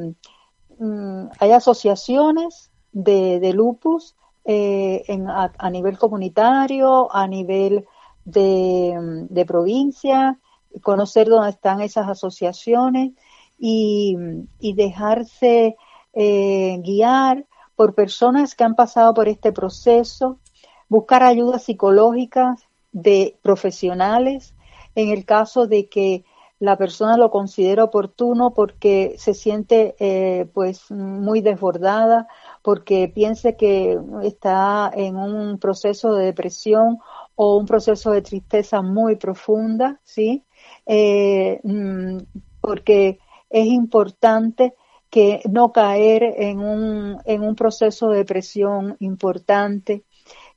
mm, 0.78 1.26
hay 1.38 1.52
asociaciones 1.52 2.70
de, 2.92 3.40
de 3.40 3.52
lupus 3.52 4.16
eh, 4.44 5.04
en, 5.08 5.28
a, 5.28 5.70
nivel 5.70 5.98
comunitario, 5.98 7.14
a 7.14 7.26
nivel 7.26 7.86
de, 8.24 9.26
de, 9.28 9.44
provincia, 9.44 10.38
conocer 10.82 11.28
dónde 11.28 11.50
están 11.50 11.80
esas 11.80 12.08
asociaciones 12.08 13.12
y, 13.58 14.16
y 14.58 14.72
dejarse 14.74 15.76
eh, 16.14 16.80
guiar 16.82 17.46
por 17.76 17.94
personas 17.94 18.54
que 18.54 18.64
han 18.64 18.74
pasado 18.74 19.14
por 19.14 19.28
este 19.28 19.52
proceso, 19.52 20.38
buscar 20.88 21.22
ayuda 21.22 21.58
psicológica 21.58 22.56
de 22.90 23.38
profesionales 23.42 24.54
en 24.94 25.10
el 25.10 25.24
caso 25.24 25.66
de 25.66 25.88
que 25.88 26.24
la 26.60 26.76
persona 26.76 27.16
lo 27.16 27.30
considera 27.30 27.84
oportuno 27.84 28.52
porque 28.52 29.14
se 29.18 29.34
siente 29.34 29.94
eh, 30.00 30.48
pues 30.52 30.90
muy 30.90 31.40
desbordada, 31.40 32.26
porque 32.62 33.08
piense 33.08 33.56
que 33.56 33.98
está 34.22 34.90
en 34.92 35.16
un 35.16 35.58
proceso 35.58 36.14
de 36.14 36.26
depresión 36.26 36.98
o 37.36 37.56
un 37.56 37.66
proceso 37.66 38.10
de 38.10 38.22
tristeza 38.22 38.82
muy 38.82 39.16
profunda, 39.16 40.00
¿sí? 40.02 40.44
Eh, 40.86 41.60
mm, 41.62 42.18
porque 42.60 43.20
es 43.50 43.66
importante 43.66 44.74
que 45.10 45.40
no 45.50 45.72
caer 45.72 46.22
en 46.36 46.58
un, 46.58 47.18
en 47.24 47.42
un 47.42 47.54
proceso 47.54 48.08
de 48.08 48.18
depresión 48.18 48.96
importante, 48.98 50.02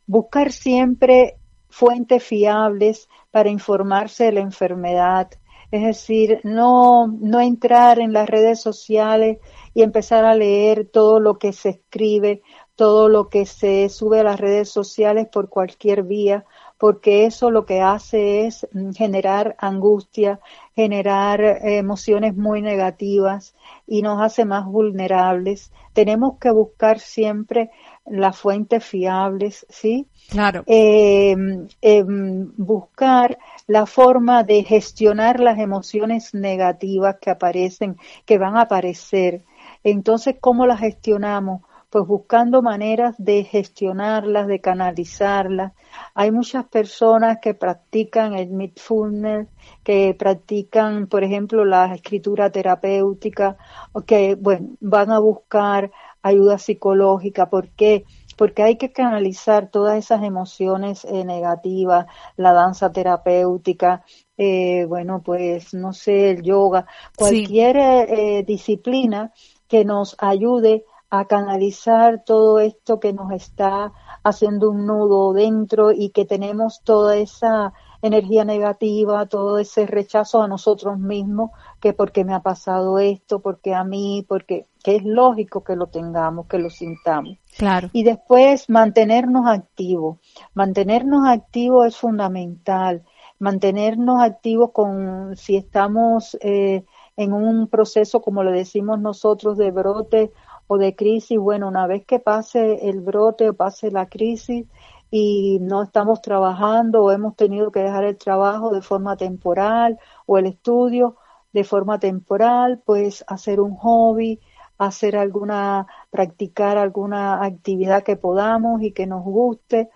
buscar 0.08 0.52
siempre 0.52 1.38
fuentes 1.70 2.24
fiables 2.24 3.08
para 3.30 3.50
informarse 3.50 4.26
de 4.26 4.32
la 4.34 4.42
enfermedad, 4.42 5.30
es 5.72 5.84
decir, 5.84 6.42
no, 6.44 7.08
no 7.08 7.40
entrar 7.40 8.00
en 8.00 8.14
las 8.14 8.30
redes 8.30 8.62
sociales 8.62 9.40
y 9.74 9.84
empezar 9.84 10.26
a 10.26 10.36
leer 10.36 10.90
todo 10.92 11.20
lo 11.20 11.38
que 11.38 11.54
se 11.54 11.70
escribe, 11.70 12.42
todo 12.76 13.10
lo 13.10 13.30
que 13.30 13.46
se 13.46 13.88
sube 13.90 14.20
a 14.20 14.24
las 14.24 14.40
redes 14.40 14.70
sociales 14.70 15.28
por 15.32 15.50
cualquier 15.50 16.04
vía, 16.04 16.46
porque 16.78 17.26
eso 17.26 17.52
lo 17.52 17.66
que 17.66 17.80
hace 17.80 18.48
es 18.48 18.68
generar 18.96 19.56
angustia, 19.60 20.40
generar 20.76 21.42
emociones 21.62 22.36
muy 22.36 22.62
negativas 22.62 23.56
y 23.86 24.02
nos 24.02 24.22
hace 24.22 24.46
más 24.46 24.66
vulnerables. 24.66 25.72
Tenemos 25.94 26.40
que 26.40 26.52
buscar 26.52 27.00
siempre 27.00 27.70
las 28.06 28.38
fuentes 28.38 28.84
fiables, 28.84 29.66
¿sí? 29.70 30.08
Claro. 30.30 30.64
Eh, 30.66 31.36
em, 31.82 32.52
buscar 32.58 33.38
la 33.68 33.86
forma 33.86 34.44
de 34.44 34.64
gestionar 34.64 35.40
las 35.40 35.60
emociones 35.60 36.34
negativas 36.34 37.18
que 37.22 37.30
aparecen, 37.30 37.98
que 38.26 38.38
van 38.38 38.58
a 38.58 38.62
aparecer. 38.62 39.44
Entonces, 39.84 40.36
¿cómo 40.40 40.66
las 40.66 40.80
gestionamos? 40.80 41.62
Pues 41.92 42.08
buscando 42.08 42.62
maneras 42.62 43.16
de 43.18 43.44
gestionarlas, 43.44 44.48
de 44.48 44.62
canalizarlas. 44.62 45.74
Hay 46.16 46.32
muchas 46.32 46.66
personas 46.66 47.40
que 47.42 47.54
practican 47.54 48.34
el 48.34 48.48
mindfulness, 48.48 49.50
que 49.84 50.16
practican, 50.18 51.08
por 51.08 51.26
ejemplo, 51.26 51.66
la 51.66 51.94
escritura 51.94 52.50
terapéutica, 52.50 53.58
o 53.92 54.04
que, 54.04 54.36
bueno, 54.36 54.70
van 54.80 55.12
a 55.12 55.20
buscar 55.20 55.92
ayuda 56.22 56.58
psicológica. 56.60 57.50
¿Por 57.50 57.68
qué? 57.72 58.06
Porque 58.38 58.64
hay 58.64 58.78
que 58.78 58.94
canalizar 58.94 59.70
todas 59.70 59.98
esas 59.98 60.24
emociones 60.24 61.04
eh, 61.04 61.26
negativas, 61.26 62.06
la 62.38 62.54
danza 62.54 62.90
terapéutica, 62.90 64.06
eh, 64.38 64.86
bueno, 64.86 65.22
pues 65.22 65.74
no 65.74 65.92
sé, 65.92 66.32
el 66.32 66.42
yoga, 66.42 66.88
cualquier 67.18 67.76
eh, 67.76 68.44
disciplina 68.48 69.34
que 69.68 69.84
nos 69.84 70.16
ayude 70.20 70.86
a 71.12 71.26
canalizar 71.26 72.24
todo 72.24 72.60
esto 72.60 73.02
que 73.02 73.12
nos 73.12 73.32
está 73.34 73.92
haciendo 74.24 74.72
un 74.72 74.88
nudo 74.88 75.34
dentro 75.34 75.92
y 75.92 76.10
que 76.12 76.24
tenemos 76.24 76.82
toda 76.84 77.18
esa 77.18 77.74
energía 78.02 78.46
negativa, 78.46 79.26
todo 79.26 79.60
ese 79.60 79.86
rechazo 79.86 80.42
a 80.42 80.48
nosotros 80.48 80.98
mismos, 80.98 81.52
que 81.82 81.94
porque 81.94 82.24
me 82.24 82.34
ha 82.34 82.40
pasado 82.40 82.98
esto, 82.98 83.42
porque 83.42 83.76
a 83.76 83.84
mí, 83.84 84.26
porque 84.28 84.68
que 84.84 84.96
es 84.96 85.04
lógico 85.04 85.64
que 85.66 85.76
lo 85.76 85.88
tengamos, 85.88 86.48
que 86.48 86.58
lo 86.58 86.70
sintamos. 86.70 87.38
Claro. 87.58 87.90
Y 87.92 88.04
después 88.04 88.70
mantenernos 88.70 89.46
activos. 89.48 90.18
Mantenernos 90.54 91.28
activos 91.28 91.88
es 91.88 91.98
fundamental. 91.98 93.04
Mantenernos 93.38 94.24
activos 94.24 94.72
con 94.72 95.36
si 95.36 95.58
estamos 95.58 96.38
eh, 96.42 96.86
en 97.18 97.34
un 97.34 97.68
proceso, 97.68 98.22
como 98.22 98.44
le 98.44 98.52
decimos 98.52 99.00
nosotros, 99.00 99.58
de 99.58 99.72
brote 99.72 100.32
o 100.68 100.78
de 100.78 100.96
crisis. 100.96 101.38
Bueno, 101.38 101.68
una 101.68 101.88
vez 101.88 102.06
que 102.06 102.20
pase 102.20 102.90
el 102.90 103.02
brote 103.02 103.50
o 103.50 103.54
pase 103.54 103.92
la 103.92 104.08
crisis, 104.08 104.66
y 105.12 105.60
no 105.60 105.84
estamos 105.84 106.22
trabajando 106.22 107.04
o 107.04 107.12
hemos 107.12 107.36
tenido 107.36 107.70
que 107.72 107.82
dejar 107.82 108.06
el 108.06 108.18
trabajo 108.18 108.72
de 108.72 108.82
forma 108.82 109.18
temporal 109.18 110.00
o 110.26 110.38
el 110.38 110.46
estudio 110.46 111.18
de 111.52 111.66
forma 111.66 112.00
temporal, 112.00 112.82
pues 112.86 113.26
hacer 113.28 113.60
un 113.60 113.76
hobby, 113.76 114.40
hacer 114.78 115.18
alguna, 115.18 115.86
practicar 116.10 116.78
alguna 116.78 117.44
actividad 117.44 118.04
que 118.04 118.16
podamos 118.16 118.82
y 118.82 118.94
que 118.94 119.06
nos 119.06 119.24
guste. 119.24 119.90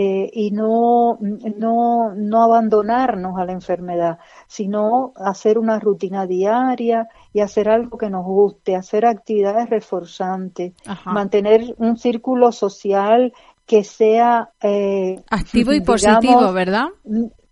Eh, 0.00 0.30
y 0.32 0.52
no, 0.52 1.18
no, 1.20 2.14
no 2.14 2.42
abandonarnos 2.44 3.36
a 3.36 3.44
la 3.44 3.50
enfermedad, 3.50 4.20
sino 4.46 5.12
hacer 5.16 5.58
una 5.58 5.80
rutina 5.80 6.24
diaria 6.24 7.08
y 7.32 7.40
hacer 7.40 7.68
algo 7.68 7.98
que 7.98 8.08
nos 8.08 8.24
guste, 8.24 8.76
hacer 8.76 9.04
actividades 9.04 9.68
reforzantes, 9.68 10.72
mantener 11.04 11.74
un 11.78 11.96
círculo 11.96 12.52
social 12.52 13.32
que 13.66 13.82
sea 13.82 14.50
eh, 14.62 15.20
activo 15.30 15.72
y 15.72 15.80
positivo, 15.80 16.52
¿verdad? 16.52 16.90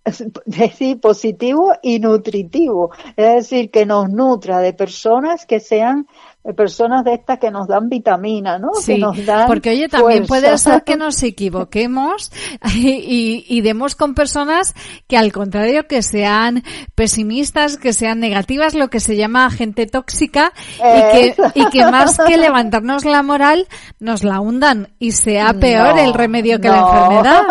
Sí, 0.78 0.94
positivo 0.94 1.72
y 1.82 1.98
nutritivo, 1.98 2.92
es 3.16 3.34
decir, 3.34 3.72
que 3.72 3.86
nos 3.86 4.08
nutra 4.08 4.60
de 4.60 4.72
personas 4.72 5.46
que 5.46 5.58
sean 5.58 6.06
personas 6.54 7.04
de 7.04 7.14
estas 7.14 7.38
que 7.38 7.50
nos 7.50 7.66
dan 7.66 7.88
vitamina, 7.88 8.58
¿no? 8.58 8.74
Sí, 8.74 9.02
porque 9.46 9.70
oye, 9.70 9.88
también 9.88 10.26
puede 10.26 10.56
ser 10.58 10.84
que 10.84 10.96
nos 10.96 11.22
equivoquemos 11.22 12.30
y, 12.74 13.60
demos 13.62 13.96
con 13.96 14.14
personas 14.14 14.74
que 15.08 15.16
al 15.16 15.32
contrario 15.32 15.88
que 15.88 16.02
sean 16.02 16.62
pesimistas, 16.94 17.78
que 17.78 17.92
sean 17.92 18.20
negativas, 18.20 18.74
lo 18.74 18.88
que 18.88 19.00
se 19.00 19.16
llama 19.16 19.50
gente 19.50 19.86
tóxica 19.86 20.52
y 20.76 21.12
que, 21.12 21.36
y 21.54 21.66
que 21.70 21.90
más 21.90 22.18
que 22.18 22.36
levantarnos 22.36 23.04
la 23.04 23.22
moral 23.22 23.66
nos 23.98 24.22
la 24.22 24.40
hundan 24.40 24.88
y 25.00 25.12
sea 25.12 25.54
peor 25.54 25.98
el 25.98 26.14
remedio 26.14 26.60
que 26.60 26.68
la 26.68 26.80
enfermedad. 26.80 27.42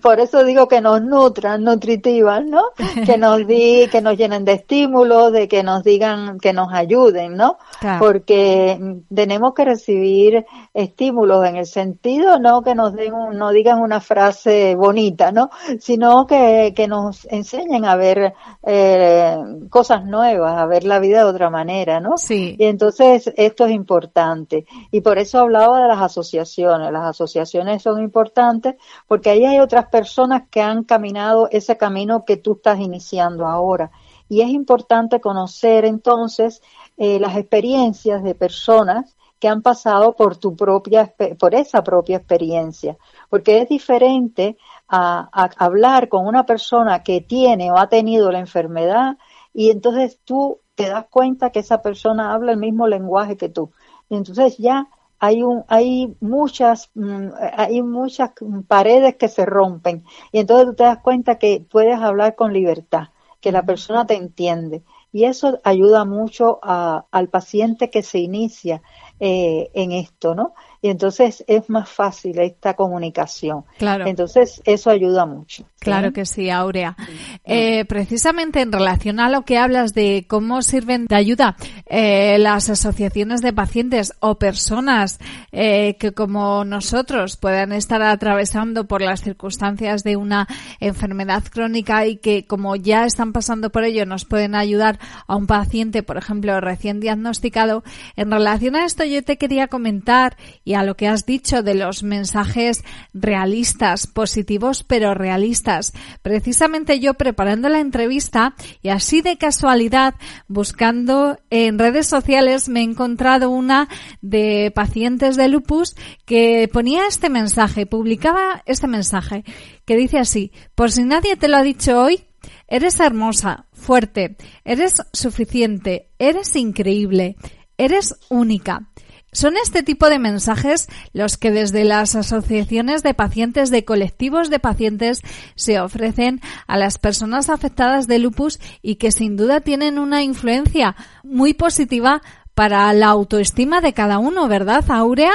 Por 0.00 0.20
eso 0.20 0.44
digo 0.44 0.68
que 0.68 0.80
nos 0.80 1.02
nutran, 1.02 1.64
nutritivas, 1.64 2.44
¿no? 2.44 2.62
Que 3.04 3.18
nos 3.18 3.46
di, 3.46 3.88
que 3.90 4.00
nos 4.00 4.16
llenen 4.16 4.44
de 4.44 4.52
estímulos, 4.52 5.32
de 5.32 5.48
que 5.48 5.62
nos 5.62 5.82
digan, 5.82 6.38
que 6.38 6.52
nos 6.52 6.72
ayuden, 6.72 7.36
¿no? 7.36 7.58
Porque 7.98 8.27
que 8.28 8.78
tenemos 9.14 9.54
que 9.54 9.64
recibir 9.64 10.44
estímulos 10.74 11.46
en 11.46 11.56
el 11.56 11.66
sentido 11.66 12.38
no 12.38 12.60
que 12.60 12.74
nos 12.74 12.92
den 12.92 13.14
no 13.32 13.50
digan 13.50 13.80
una 13.80 14.00
frase 14.00 14.74
bonita 14.74 15.32
no 15.32 15.48
sino 15.80 16.26
que, 16.26 16.74
que 16.76 16.88
nos 16.88 17.26
enseñen 17.30 17.86
a 17.86 17.96
ver 17.96 18.34
eh, 18.66 19.36
cosas 19.70 20.04
nuevas 20.04 20.58
a 20.60 20.66
ver 20.66 20.84
la 20.84 20.98
vida 20.98 21.18
de 21.18 21.30
otra 21.30 21.48
manera 21.48 22.00
no 22.00 22.18
sí. 22.18 22.56
Y 22.58 22.64
entonces 22.66 23.32
esto 23.36 23.66
es 23.66 23.72
importante. 23.72 24.66
Y 24.90 25.00
por 25.00 25.18
eso 25.18 25.38
hablaba 25.38 25.80
de 25.80 25.88
las 25.88 26.00
asociaciones. 26.00 26.92
Las 26.92 27.04
asociaciones 27.04 27.82
son 27.82 28.02
importantes 28.02 28.76
porque 29.06 29.30
ahí 29.30 29.44
hay 29.44 29.60
otras 29.60 29.86
personas 29.86 30.42
que 30.50 30.60
han 30.60 30.84
caminado 30.84 31.48
ese 31.50 31.76
camino 31.76 32.24
que 32.24 32.36
tú 32.36 32.54
estás 32.54 32.80
iniciando 32.80 33.46
ahora. 33.46 33.90
Y 34.28 34.42
es 34.42 34.48
importante 34.50 35.20
conocer 35.20 35.86
entonces 35.86 36.60
eh, 36.98 37.20
las 37.20 37.36
experiencias 37.36 38.22
de 38.24 38.34
personas 38.34 39.16
que 39.38 39.48
han 39.48 39.62
pasado 39.62 40.16
por 40.16 40.36
tu 40.36 40.56
propia, 40.56 41.14
por 41.38 41.54
esa 41.54 41.84
propia 41.84 42.16
experiencia, 42.16 42.96
porque 43.30 43.60
es 43.60 43.68
diferente 43.68 44.56
a, 44.88 45.28
hablar 45.56 46.08
con 46.08 46.26
una 46.26 46.44
persona 46.44 47.02
que 47.02 47.20
tiene 47.20 47.70
o 47.70 47.78
ha 47.78 47.88
tenido 47.88 48.32
la 48.32 48.40
enfermedad 48.40 49.16
y 49.54 49.70
entonces 49.70 50.18
tú 50.24 50.60
te 50.74 50.88
das 50.88 51.06
cuenta 51.10 51.50
que 51.50 51.60
esa 51.60 51.82
persona 51.82 52.34
habla 52.34 52.52
el 52.52 52.58
mismo 52.58 52.86
lenguaje 52.86 53.36
que 53.36 53.48
tú. 53.48 53.70
Y 54.08 54.16
entonces 54.16 54.56
ya 54.58 54.88
hay 55.20 55.42
un, 55.42 55.64
hay 55.68 56.16
muchas, 56.20 56.90
mm, 56.94 57.28
hay 57.56 57.82
muchas 57.82 58.30
paredes 58.66 59.16
que 59.16 59.28
se 59.28 59.44
rompen. 59.44 60.04
Y 60.32 60.40
entonces 60.40 60.66
tú 60.66 60.74
te 60.74 60.84
das 60.84 60.98
cuenta 60.98 61.38
que 61.38 61.64
puedes 61.70 61.98
hablar 62.00 62.34
con 62.36 62.52
libertad, 62.52 63.08
que 63.40 63.52
la 63.52 63.64
persona 63.64 64.06
te 64.06 64.14
entiende 64.14 64.82
y 65.12 65.24
eso 65.24 65.60
ayuda 65.64 66.04
mucho 66.04 66.58
a, 66.62 67.06
al 67.10 67.28
paciente 67.28 67.90
que 67.90 68.02
se 68.02 68.18
inicia 68.18 68.82
eh, 69.20 69.70
en 69.74 69.92
esto, 69.92 70.34
¿no? 70.34 70.54
Y 70.80 70.90
entonces 70.90 71.44
es 71.48 71.68
más 71.68 71.88
fácil 71.88 72.38
esta 72.38 72.74
comunicación. 72.74 73.64
Claro. 73.78 74.06
Entonces 74.06 74.60
eso 74.64 74.90
ayuda 74.90 75.26
mucho. 75.26 75.64
Claro 75.80 76.12
que 76.12 76.26
sí, 76.26 76.50
Aurea. 76.50 76.96
Eh, 77.44 77.84
precisamente 77.84 78.60
en 78.60 78.72
relación 78.72 79.20
a 79.20 79.28
lo 79.28 79.42
que 79.42 79.58
hablas 79.58 79.94
de 79.94 80.26
cómo 80.28 80.62
sirven 80.62 81.06
de 81.06 81.14
ayuda 81.14 81.56
eh, 81.86 82.36
las 82.38 82.68
asociaciones 82.68 83.42
de 83.42 83.52
pacientes 83.52 84.12
o 84.20 84.36
personas 84.36 85.18
eh, 85.52 85.96
que 85.98 86.12
como 86.12 86.64
nosotros 86.64 87.36
puedan 87.36 87.72
estar 87.72 88.02
atravesando 88.02 88.86
por 88.86 89.02
las 89.02 89.22
circunstancias 89.22 90.04
de 90.04 90.16
una 90.16 90.48
enfermedad 90.80 91.44
crónica 91.44 92.06
y 92.06 92.16
que 92.16 92.46
como 92.46 92.76
ya 92.76 93.04
están 93.04 93.32
pasando 93.32 93.70
por 93.70 93.84
ello 93.84 94.04
nos 94.04 94.24
pueden 94.24 94.54
ayudar 94.54 94.98
a 95.26 95.36
un 95.36 95.46
paciente, 95.46 96.02
por 96.02 96.16
ejemplo, 96.18 96.60
recién 96.60 97.00
diagnosticado. 97.00 97.82
En 98.16 98.30
relación 98.30 98.76
a 98.76 98.84
esto 98.84 99.04
yo 99.04 99.22
te 99.22 99.38
quería 99.38 99.68
comentar 99.68 100.36
y 100.68 100.74
a 100.74 100.82
lo 100.82 100.98
que 100.98 101.08
has 101.08 101.24
dicho 101.24 101.62
de 101.62 101.74
los 101.74 102.02
mensajes 102.02 102.84
realistas, 103.14 104.06
positivos 104.06 104.84
pero 104.84 105.14
realistas. 105.14 105.94
Precisamente 106.20 107.00
yo 107.00 107.14
preparando 107.14 107.70
la 107.70 107.80
entrevista 107.80 108.54
y 108.82 108.90
así 108.90 109.22
de 109.22 109.38
casualidad 109.38 110.16
buscando 110.46 111.38
en 111.48 111.78
redes 111.78 112.06
sociales 112.06 112.68
me 112.68 112.80
he 112.80 112.82
encontrado 112.82 113.48
una 113.48 113.88
de 114.20 114.70
pacientes 114.74 115.36
de 115.38 115.48
lupus 115.48 115.96
que 116.26 116.68
ponía 116.70 117.06
este 117.06 117.30
mensaje, 117.30 117.86
publicaba 117.86 118.62
este 118.66 118.88
mensaje 118.88 119.44
que 119.86 119.96
dice 119.96 120.18
así, 120.18 120.52
por 120.74 120.92
si 120.92 121.02
nadie 121.04 121.36
te 121.36 121.48
lo 121.48 121.56
ha 121.56 121.62
dicho 121.62 121.98
hoy, 121.98 122.26
eres 122.66 123.00
hermosa, 123.00 123.68
fuerte, 123.72 124.36
eres 124.66 125.00
suficiente, 125.14 126.10
eres 126.18 126.54
increíble, 126.56 127.36
eres 127.78 128.16
única. 128.28 128.90
Son 129.32 129.56
este 129.56 129.82
tipo 129.82 130.08
de 130.08 130.18
mensajes 130.18 130.88
los 131.12 131.36
que 131.36 131.50
desde 131.50 131.84
las 131.84 132.16
asociaciones 132.16 133.02
de 133.02 133.12
pacientes 133.12 133.70
de 133.70 133.84
colectivos 133.84 134.48
de 134.48 134.58
pacientes 134.58 135.22
se 135.54 135.80
ofrecen 135.80 136.40
a 136.66 136.78
las 136.78 136.98
personas 136.98 137.50
afectadas 137.50 138.06
de 138.06 138.18
lupus 138.18 138.58
y 138.80 138.96
que 138.96 139.12
sin 139.12 139.36
duda 139.36 139.60
tienen 139.60 139.98
una 139.98 140.22
influencia 140.22 140.96
muy 141.22 141.52
positiva 141.52 142.22
para 142.54 142.92
la 142.92 143.08
autoestima 143.08 143.80
de 143.80 143.92
cada 143.92 144.18
uno, 144.18 144.48
¿verdad, 144.48 144.84
Aurea? 144.90 145.32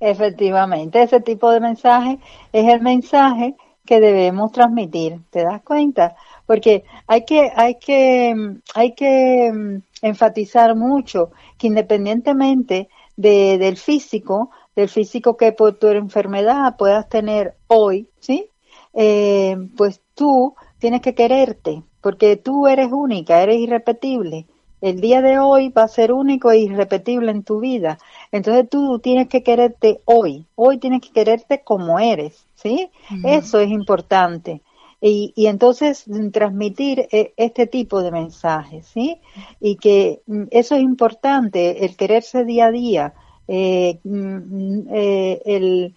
Efectivamente, 0.00 1.02
ese 1.02 1.20
tipo 1.20 1.50
de 1.50 1.60
mensaje 1.60 2.18
es 2.52 2.68
el 2.68 2.82
mensaje 2.82 3.54
que 3.86 4.00
debemos 4.00 4.52
transmitir, 4.52 5.20
¿te 5.30 5.44
das 5.44 5.62
cuenta? 5.62 6.16
Porque 6.44 6.84
hay 7.06 7.24
que, 7.24 7.50
hay 7.54 7.76
que, 7.76 8.34
hay 8.74 8.92
que 8.94 9.50
mm, 9.54 9.76
enfatizar 10.02 10.74
mucho 10.74 11.30
que 11.56 11.68
independientemente 11.68 12.88
de, 13.16 13.58
del 13.58 13.76
físico, 13.76 14.50
del 14.74 14.88
físico 14.88 15.36
que 15.36 15.52
por 15.52 15.78
tu 15.78 15.88
enfermedad 15.88 16.76
puedas 16.76 17.08
tener 17.08 17.56
hoy, 17.66 18.08
¿sí? 18.20 18.50
Eh, 18.92 19.56
pues 19.76 20.00
tú 20.14 20.54
tienes 20.78 21.00
que 21.00 21.14
quererte, 21.14 21.82
porque 22.00 22.36
tú 22.36 22.66
eres 22.66 22.92
única, 22.92 23.42
eres 23.42 23.58
irrepetible. 23.58 24.46
El 24.80 25.00
día 25.00 25.22
de 25.22 25.38
hoy 25.38 25.70
va 25.70 25.84
a 25.84 25.88
ser 25.88 26.12
único 26.12 26.50
e 26.50 26.58
irrepetible 26.58 27.30
en 27.30 27.42
tu 27.42 27.60
vida. 27.60 27.98
Entonces 28.30 28.68
tú 28.68 28.98
tienes 28.98 29.28
que 29.28 29.42
quererte 29.42 30.00
hoy. 30.04 30.46
Hoy 30.54 30.78
tienes 30.78 31.00
que 31.00 31.12
quererte 31.12 31.62
como 31.64 31.98
eres, 31.98 32.46
¿sí? 32.54 32.90
Eso 33.24 33.58
es 33.58 33.70
importante. 33.70 34.60
Y, 35.08 35.32
y, 35.36 35.46
entonces 35.46 36.04
transmitir 36.32 37.06
eh, 37.12 37.32
este 37.36 37.68
tipo 37.68 38.02
de 38.02 38.10
mensajes, 38.10 38.86
¿sí? 38.88 39.20
Y 39.60 39.76
que 39.76 40.22
mm, 40.26 40.44
eso 40.50 40.74
es 40.74 40.82
importante, 40.82 41.84
el 41.84 41.96
quererse 41.96 42.44
día 42.44 42.66
a 42.66 42.70
día, 42.72 43.14
eh, 43.46 44.00
mm, 44.02 44.88
eh, 44.90 45.42
el, 45.44 45.94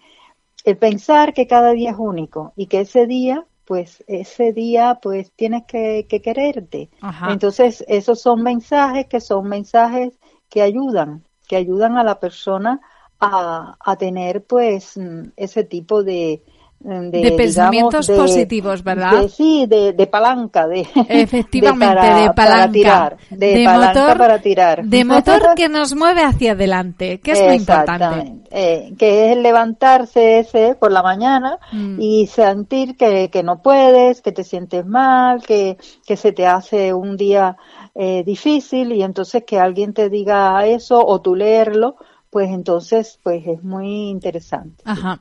el 0.64 0.76
pensar 0.76 1.34
que 1.34 1.48
cada 1.48 1.72
día 1.72 1.90
es 1.90 1.96
único 1.98 2.52
y 2.54 2.66
que 2.66 2.82
ese 2.82 3.06
día 3.08 3.44
pues 3.64 4.04
ese 4.06 4.52
día 4.52 5.00
pues 5.02 5.32
tienes 5.32 5.64
que, 5.64 6.06
que 6.08 6.20
quererte. 6.22 6.90
Entonces 7.28 7.84
esos 7.88 8.20
son 8.20 8.42
mensajes 8.42 9.06
que 9.06 9.20
son 9.20 9.48
mensajes 9.48 10.18
que 10.48 10.62
ayudan, 10.62 11.24
que 11.48 11.56
ayudan 11.56 11.96
a 11.96 12.04
la 12.04 12.20
persona 12.20 12.80
a, 13.18 13.76
a 13.78 13.96
tener 13.96 14.44
pues 14.44 14.96
mm, 14.96 15.30
ese 15.36 15.64
tipo 15.64 16.02
de, 16.04 16.42
de, 16.80 17.32
pensamientos 17.32 18.08
positivos, 18.08 18.82
¿verdad? 18.82 19.28
sí, 19.28 19.66
de, 19.66 20.06
palanca, 20.06 20.66
de 20.66 20.86
efectivamente, 21.08 21.94
de, 21.94 22.30
palanca, 22.30 22.34
para 22.34 22.70
tirar, 22.70 23.16
de, 23.28 23.64
motor, 23.68 24.18
para 24.18 24.38
tirar, 24.40 24.84
de 24.84 25.04
motor 25.04 25.42
que 25.54 25.68
nos 25.68 25.94
mueve 25.94 26.22
hacia 26.22 26.52
adelante, 26.52 27.20
que 27.20 27.32
es 27.32 27.42
muy 27.42 27.56
importante, 27.56 28.40
eh, 28.50 28.94
que 28.98 29.32
es 29.32 29.36
levantarse 29.36 30.38
ese 30.38 30.74
por 30.74 30.90
la 30.90 31.02
mañana 31.02 31.58
mm. 31.70 32.00
y 32.00 32.26
sentir 32.26 32.96
que, 32.96 33.28
que 33.30 33.42
no 33.42 33.60
puedes, 33.60 34.22
que 34.22 34.32
te 34.32 34.42
sientes 34.42 34.86
mal, 34.86 35.42
que, 35.42 35.76
que 36.06 36.16
se 36.16 36.32
te 36.32 36.46
hace 36.46 36.94
un 36.94 37.18
día 37.18 37.58
eh, 37.94 38.22
difícil 38.24 38.92
y 38.92 39.02
entonces 39.02 39.44
que 39.46 39.58
alguien 39.58 39.92
te 39.92 40.08
diga 40.08 40.64
eso 40.66 41.04
o 41.04 41.20
tú 41.20 41.34
leerlo 41.34 41.96
pues 42.30 42.48
entonces 42.50 43.18
pues 43.22 43.44
es 43.44 43.62
muy 43.64 44.08
interesante. 44.08 44.82
Ajá. 44.84 45.20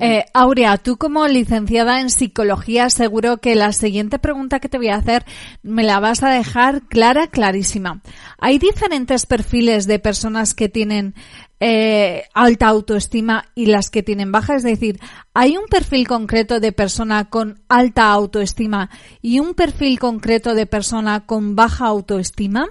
Eh, 0.00 0.24
Aurea, 0.34 0.78
tú 0.78 0.96
como 0.96 1.26
licenciada 1.28 2.00
en 2.00 2.10
psicología, 2.10 2.90
seguro 2.90 3.38
que 3.38 3.54
la 3.54 3.72
siguiente 3.72 4.18
pregunta 4.18 4.58
que 4.58 4.68
te 4.68 4.78
voy 4.78 4.88
a 4.88 4.96
hacer 4.96 5.24
me 5.62 5.84
la 5.84 6.00
vas 6.00 6.24
a 6.24 6.30
dejar 6.30 6.82
clara, 6.82 7.28
clarísima. 7.28 8.02
Hay 8.38 8.58
diferentes 8.58 9.26
perfiles 9.26 9.86
de 9.86 10.00
personas 10.00 10.54
que 10.54 10.68
tienen 10.68 11.14
eh, 11.60 12.24
alta 12.34 12.66
autoestima 12.66 13.44
y 13.54 13.66
las 13.66 13.90
que 13.90 14.02
tienen 14.02 14.32
baja, 14.32 14.56
es 14.56 14.64
decir, 14.64 14.98
hay 15.34 15.56
un 15.56 15.66
perfil 15.66 16.08
concreto 16.08 16.58
de 16.58 16.72
persona 16.72 17.30
con 17.30 17.60
alta 17.68 18.10
autoestima 18.10 18.90
y 19.22 19.38
un 19.38 19.54
perfil 19.54 20.00
concreto 20.00 20.54
de 20.54 20.66
persona 20.66 21.26
con 21.26 21.54
baja 21.54 21.86
autoestima. 21.86 22.66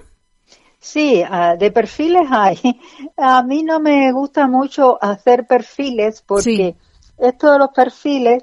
Sí, 0.80 1.22
ah, 1.28 1.56
de 1.56 1.70
perfiles 1.70 2.26
hay. 2.30 2.58
A 3.16 3.42
mí 3.42 3.62
no 3.62 3.80
me 3.80 4.10
gusta 4.12 4.46
mucho 4.46 4.98
hacer 5.00 5.46
perfiles 5.46 6.22
porque 6.26 6.74
estos 7.18 7.52
de 7.52 7.58
los 7.58 7.70
perfiles, 7.70 8.42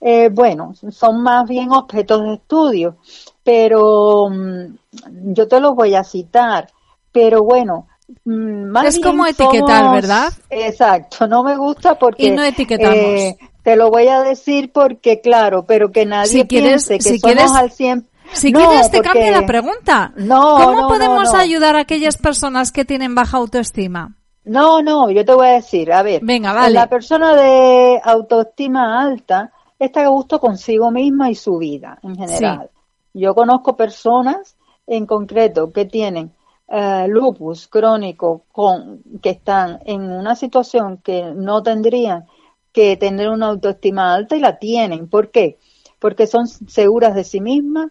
eh, 0.00 0.28
bueno, 0.32 0.74
son 0.90 1.22
más 1.22 1.48
bien 1.48 1.70
objetos 1.70 2.22
de 2.24 2.34
estudio, 2.34 2.96
pero 3.44 4.28
mm, 4.28 5.32
yo 5.32 5.46
te 5.46 5.60
los 5.60 5.76
voy 5.76 5.94
a 5.94 6.02
citar. 6.02 6.68
Pero 7.12 7.44
bueno, 7.44 7.86
mm, 8.24 8.64
más 8.64 8.86
es 8.86 9.00
como 9.00 9.24
etiquetar, 9.24 9.94
¿verdad? 9.94 10.32
Exacto, 10.50 11.28
no 11.28 11.44
me 11.44 11.56
gusta 11.56 11.96
porque 11.96 12.24
y 12.24 12.30
no 12.32 12.42
etiquetamos. 12.42 12.96
Eh, 12.96 13.38
te 13.62 13.76
lo 13.76 13.90
voy 13.90 14.08
a 14.08 14.22
decir 14.22 14.72
porque 14.72 15.20
claro, 15.20 15.64
pero 15.64 15.92
que 15.92 16.04
nadie 16.04 16.44
piense 16.44 16.98
que 16.98 17.04
si 17.04 17.18
somos 17.20 17.34
quieres, 17.34 17.52
al 17.52 17.70
100 17.70 18.06
si 18.32 18.52
quieres, 18.52 18.90
te 18.90 19.00
cambio 19.00 19.30
la 19.30 19.46
pregunta. 19.46 20.12
No, 20.16 20.56
¿Cómo 20.56 20.88
podemos 20.88 21.34
ayudar 21.34 21.76
a 21.76 21.80
aquellas 21.80 22.16
personas 22.16 22.72
que 22.72 22.84
tienen 22.84 23.14
baja 23.14 23.38
autoestima? 23.38 24.16
No, 24.44 24.80
no, 24.82 25.10
yo 25.10 25.24
te 25.24 25.34
voy 25.34 25.48
a 25.48 25.52
decir, 25.52 25.92
a 25.92 26.02
ver, 26.02 26.20
Venga, 26.22 26.52
vale. 26.52 26.74
la 26.74 26.88
persona 26.88 27.34
de 27.34 28.00
autoestima 28.04 29.02
alta 29.02 29.52
está 29.78 30.04
a 30.04 30.08
gusto 30.08 30.38
consigo 30.38 30.90
misma 30.90 31.30
y 31.30 31.34
su 31.34 31.58
vida 31.58 31.98
en 32.02 32.16
general. 32.16 32.70
Yo 33.12 33.34
conozco 33.34 33.76
personas 33.76 34.56
en 34.86 35.06
concreto 35.06 35.72
que 35.72 35.84
tienen 35.84 36.32
eh, 36.68 37.06
lupus 37.08 37.66
crónico 37.68 38.44
con 38.52 39.02
que 39.22 39.30
están 39.30 39.80
en 39.84 40.02
una 40.02 40.34
situación 40.34 40.98
que 40.98 41.32
no 41.34 41.62
tendrían 41.62 42.26
que 42.72 42.96
tener 42.96 43.30
una 43.30 43.46
autoestima 43.46 44.14
alta 44.14 44.36
y 44.36 44.40
la 44.40 44.58
tienen. 44.58 45.08
¿Por 45.08 45.30
qué? 45.30 45.58
Porque 45.98 46.26
son 46.26 46.46
seguras 46.46 47.14
de 47.14 47.24
sí 47.24 47.40
mismas, 47.40 47.90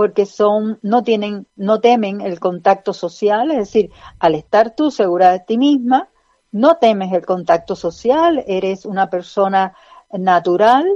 porque 0.00 0.24
son, 0.24 0.78
no 0.80 1.02
tienen, 1.02 1.46
no 1.56 1.82
temen 1.82 2.22
el 2.22 2.40
contacto 2.40 2.94
social, 2.94 3.50
es 3.50 3.58
decir, 3.58 3.90
al 4.18 4.34
estar 4.34 4.74
tú 4.74 4.90
segura 4.90 5.30
de 5.30 5.40
ti 5.40 5.58
misma, 5.58 6.08
no 6.52 6.76
temes 6.76 7.12
el 7.12 7.26
contacto 7.26 7.76
social, 7.76 8.42
eres 8.46 8.86
una 8.86 9.10
persona 9.10 9.74
natural, 10.10 10.86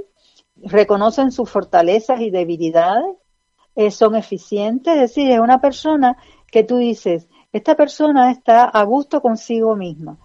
reconocen 0.56 1.32
sus 1.32 1.50
fortalezas 1.50 2.22
y 2.22 2.30
debilidades, 2.30 3.04
eh, 3.76 3.90
son 3.90 4.16
eficientes, 4.16 4.94
es 4.94 5.00
decir, 5.00 5.30
es 5.30 5.38
una 5.38 5.60
persona 5.60 6.16
que 6.50 6.64
tú 6.64 6.78
dices, 6.78 7.28
esta 7.52 7.74
persona 7.74 8.30
está 8.30 8.64
a 8.64 8.84
gusto 8.84 9.20
consigo 9.20 9.76
misma. 9.76 10.16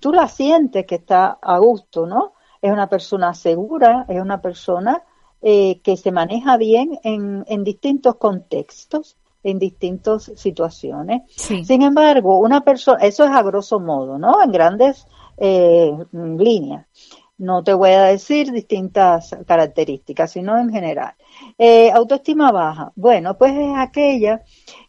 Tú 0.00 0.12
la 0.12 0.28
sientes 0.28 0.84
que 0.84 0.96
está 0.96 1.38
a 1.40 1.56
gusto, 1.60 2.06
¿no? 2.06 2.34
Es 2.60 2.70
una 2.70 2.90
persona 2.90 3.32
segura, 3.32 4.04
es 4.06 4.20
una 4.20 4.42
persona 4.42 5.02
eh, 5.42 5.80
que 5.82 5.96
se 5.96 6.12
maneja 6.12 6.56
bien 6.56 6.98
en, 7.04 7.44
en, 7.46 7.64
distintos 7.64 8.16
contextos, 8.16 9.16
en 9.42 9.58
distintas 9.58 10.32
situaciones. 10.36 11.22
Sin 11.36 11.82
embargo, 11.82 12.38
una 12.38 12.62
persona, 12.62 12.98
eso 13.02 13.24
es 13.24 13.30
a 13.30 13.42
grosso 13.42 13.78
modo, 13.78 14.18
¿no? 14.18 14.42
En 14.42 14.50
grandes 14.50 15.06
eh, 15.36 15.92
líneas. 16.12 16.86
No 17.38 17.62
te 17.62 17.72
voy 17.72 17.90
a 17.90 18.04
decir 18.04 18.50
distintas 18.50 19.36
características, 19.46 20.32
sino 20.32 20.58
en 20.58 20.70
general. 20.70 21.14
Eh, 21.56 21.90
autoestima 21.92 22.50
baja. 22.50 22.92
Bueno, 22.96 23.38
pues 23.38 23.52
es 23.56 23.76
aquella 23.76 24.42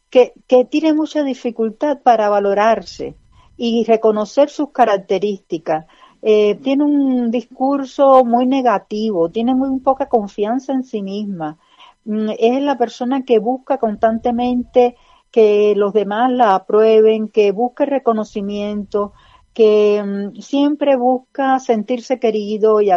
que, 0.10 0.34
que 0.48 0.66
tiene 0.66 0.94
mucha 0.94 1.24
dificultad 1.24 2.00
para 2.02 2.28
valorarse 2.30 3.16
y 3.56 3.84
reconocer 3.84 4.50
sus 4.50 4.72
características, 4.72 5.86
eh, 6.22 6.56
tiene 6.56 6.84
un 6.84 7.32
discurso 7.32 8.24
muy 8.26 8.46
negativo, 8.46 9.30
tiene 9.30 9.56
muy 9.56 9.80
poca 9.80 10.08
confianza 10.08 10.74
en 10.74 10.84
sí 10.84 11.02
misma. 11.02 11.58
Mm, 12.06 12.32
es 12.40 12.62
la 12.62 12.78
persona 12.78 13.24
que 13.24 13.40
busca 13.40 13.78
constantemente 13.78 14.96
que 15.32 15.74
los 15.76 15.94
demás 15.94 16.32
la 16.32 16.56
aprueben, 16.56 17.30
que 17.30 17.52
busca 17.52 17.86
reconocimiento, 17.86 19.14
que 19.54 20.04
mm, 20.04 20.42
siempre 20.42 20.96
busca 20.96 21.60
sentirse 21.60 22.20
querido 22.20 22.82
y, 22.82 22.90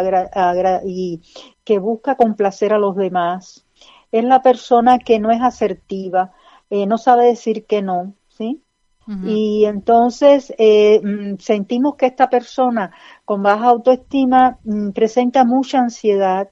y 0.85 1.21
que 1.63 1.79
busca 1.79 2.15
complacer 2.15 2.73
a 2.73 2.79
los 2.79 2.95
demás. 2.95 3.65
Es 4.11 4.23
la 4.23 4.41
persona 4.41 4.99
que 4.99 5.19
no 5.19 5.31
es 5.31 5.41
asertiva, 5.41 6.33
eh, 6.69 6.85
no 6.85 6.97
sabe 6.97 7.25
decir 7.25 7.65
que 7.65 7.81
no, 7.81 8.13
¿sí? 8.29 8.61
Y 9.05 9.65
entonces 9.65 10.53
eh, 10.57 11.01
mm, 11.03 11.37
sentimos 11.39 11.95
que 11.95 12.05
esta 12.05 12.29
persona 12.29 12.91
con 13.25 13.43
baja 13.43 13.65
autoestima 13.65 14.59
mm, 14.63 14.91
presenta 14.91 15.43
mucha 15.43 15.79
ansiedad 15.79 16.49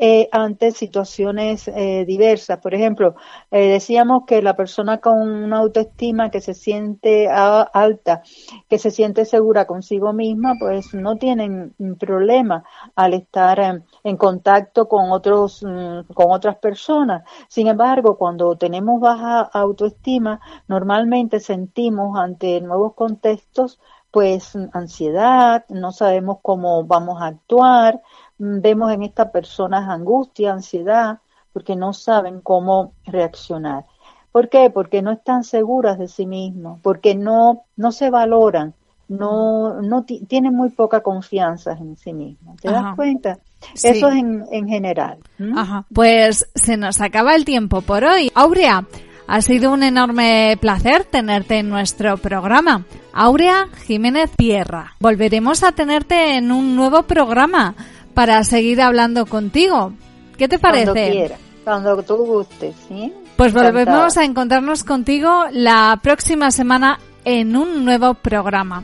eh, 0.00 0.28
ante 0.30 0.70
situaciones 0.70 1.66
eh, 1.66 2.04
diversas. 2.06 2.58
Por 2.58 2.72
ejemplo, 2.72 3.16
eh, 3.50 3.66
decíamos 3.68 4.22
que 4.26 4.40
la 4.42 4.54
persona 4.54 4.98
con 4.98 5.20
una 5.20 5.58
autoestima 5.58 6.30
que 6.30 6.40
se 6.40 6.54
siente 6.54 7.28
alta, 7.28 8.22
que 8.68 8.78
se 8.78 8.92
siente 8.92 9.24
segura 9.24 9.66
consigo 9.66 10.12
misma, 10.12 10.54
pues 10.60 10.94
no 10.94 11.16
tienen 11.16 11.74
problema 11.98 12.62
al 12.94 13.14
estar 13.14 13.58
en, 14.04 14.16
contacto 14.16 14.88
con 14.88 15.10
otros, 15.10 15.64
mm, 15.64 16.12
con 16.14 16.26
otras 16.30 16.58
personas. 16.58 17.24
Sin 17.48 17.66
embargo, 17.66 18.16
cuando 18.16 18.56
tenemos 18.56 19.00
baja 19.00 19.40
autoestima, 19.40 20.40
normalmente 20.68 21.40
sentimos 21.40 22.16
ante 22.16 22.60
nuevos 22.60 22.94
contextos 22.94 23.80
pues 24.10 24.56
ansiedad, 24.72 25.66
no 25.68 25.92
sabemos 25.92 26.38
cómo 26.42 26.84
vamos 26.84 27.20
a 27.20 27.26
actuar, 27.26 28.00
vemos 28.38 28.92
en 28.92 29.02
estas 29.02 29.30
personas 29.30 29.88
angustia, 29.88 30.52
ansiedad, 30.52 31.18
porque 31.52 31.76
no 31.76 31.92
saben 31.92 32.40
cómo 32.40 32.92
reaccionar. 33.04 33.84
¿Por 34.32 34.48
qué? 34.48 34.70
Porque 34.70 35.02
no 35.02 35.12
están 35.12 35.42
seguras 35.44 35.98
de 35.98 36.08
sí 36.08 36.26
mismos, 36.26 36.80
porque 36.82 37.14
no, 37.14 37.64
no 37.76 37.92
se 37.92 38.10
valoran, 38.10 38.74
no, 39.08 39.80
no 39.80 40.04
tienen 40.04 40.54
muy 40.54 40.70
poca 40.70 41.00
confianza 41.00 41.72
en 41.72 41.96
sí 41.96 42.12
mismos. 42.12 42.60
¿Te 42.60 42.70
das 42.70 42.94
cuenta? 42.94 43.38
Eso 43.74 44.08
es 44.08 44.14
en, 44.14 44.44
en 44.52 44.68
general. 44.68 45.18
Ajá. 45.56 45.84
Pues 45.92 46.48
se 46.54 46.76
nos 46.76 47.00
acaba 47.00 47.34
el 47.34 47.44
tiempo 47.44 47.80
por 47.80 48.04
hoy. 48.04 48.30
Aurea, 48.34 48.86
ha 49.26 49.42
sido 49.42 49.72
un 49.72 49.82
enorme 49.82 50.56
placer 50.60 51.04
tenerte 51.04 51.58
en 51.58 51.68
nuestro 51.68 52.16
programa. 52.18 52.84
Aurea 53.12 53.68
Jiménez 53.86 54.30
Pierra. 54.36 54.92
Volveremos 55.00 55.62
a 55.62 55.72
tenerte 55.72 56.36
en 56.36 56.52
un 56.52 56.76
nuevo 56.76 57.02
programa 57.02 57.74
para 58.18 58.42
seguir 58.42 58.82
hablando 58.82 59.26
contigo. 59.26 59.92
¿Qué 60.36 60.48
te 60.48 60.58
parece? 60.58 60.86
Cuando 60.86 61.12
quiera, 61.12 61.36
cuando 61.62 62.02
tú 62.02 62.16
gustes, 62.16 62.74
¿sí? 62.88 63.12
Pues 63.36 63.54
volvemos 63.54 64.16
a 64.16 64.24
encontrarnos 64.24 64.82
contigo 64.82 65.44
la 65.52 65.96
próxima 66.02 66.50
semana 66.50 66.98
en 67.24 67.54
un 67.54 67.84
nuevo 67.84 68.14
programa. 68.14 68.82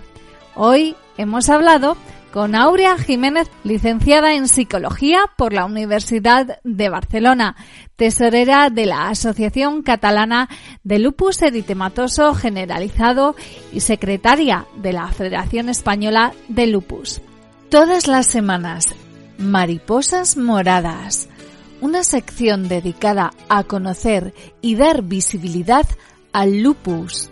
Hoy 0.54 0.94
hemos 1.18 1.48
hablado 1.48 1.96
con 2.32 2.54
Aurea 2.54 2.96
Jiménez, 2.96 3.50
licenciada 3.64 4.34
en 4.34 4.46
Psicología 4.46 5.22
por 5.36 5.52
la 5.52 5.64
Universidad 5.64 6.60
de 6.62 6.88
Barcelona, 6.88 7.56
tesorera 7.96 8.70
de 8.70 8.86
la 8.86 9.08
Asociación 9.08 9.82
Catalana 9.82 10.48
de 10.84 11.00
Lupus 11.00 11.42
Eritematoso 11.42 12.34
Generalizado 12.34 13.34
y 13.72 13.80
secretaria 13.80 14.66
de 14.76 14.92
la 14.92 15.08
Federación 15.08 15.70
Española 15.70 16.32
de 16.46 16.68
Lupus. 16.68 17.20
Todas 17.68 18.06
las 18.06 18.28
semanas 18.28 18.94
Mariposas 19.38 20.36
Moradas, 20.36 21.28
una 21.80 22.04
sección 22.04 22.68
dedicada 22.68 23.32
a 23.48 23.64
conocer 23.64 24.34
y 24.60 24.76
dar 24.76 25.02
visibilidad 25.02 25.86
al 26.32 26.62
lupus. 26.62 27.30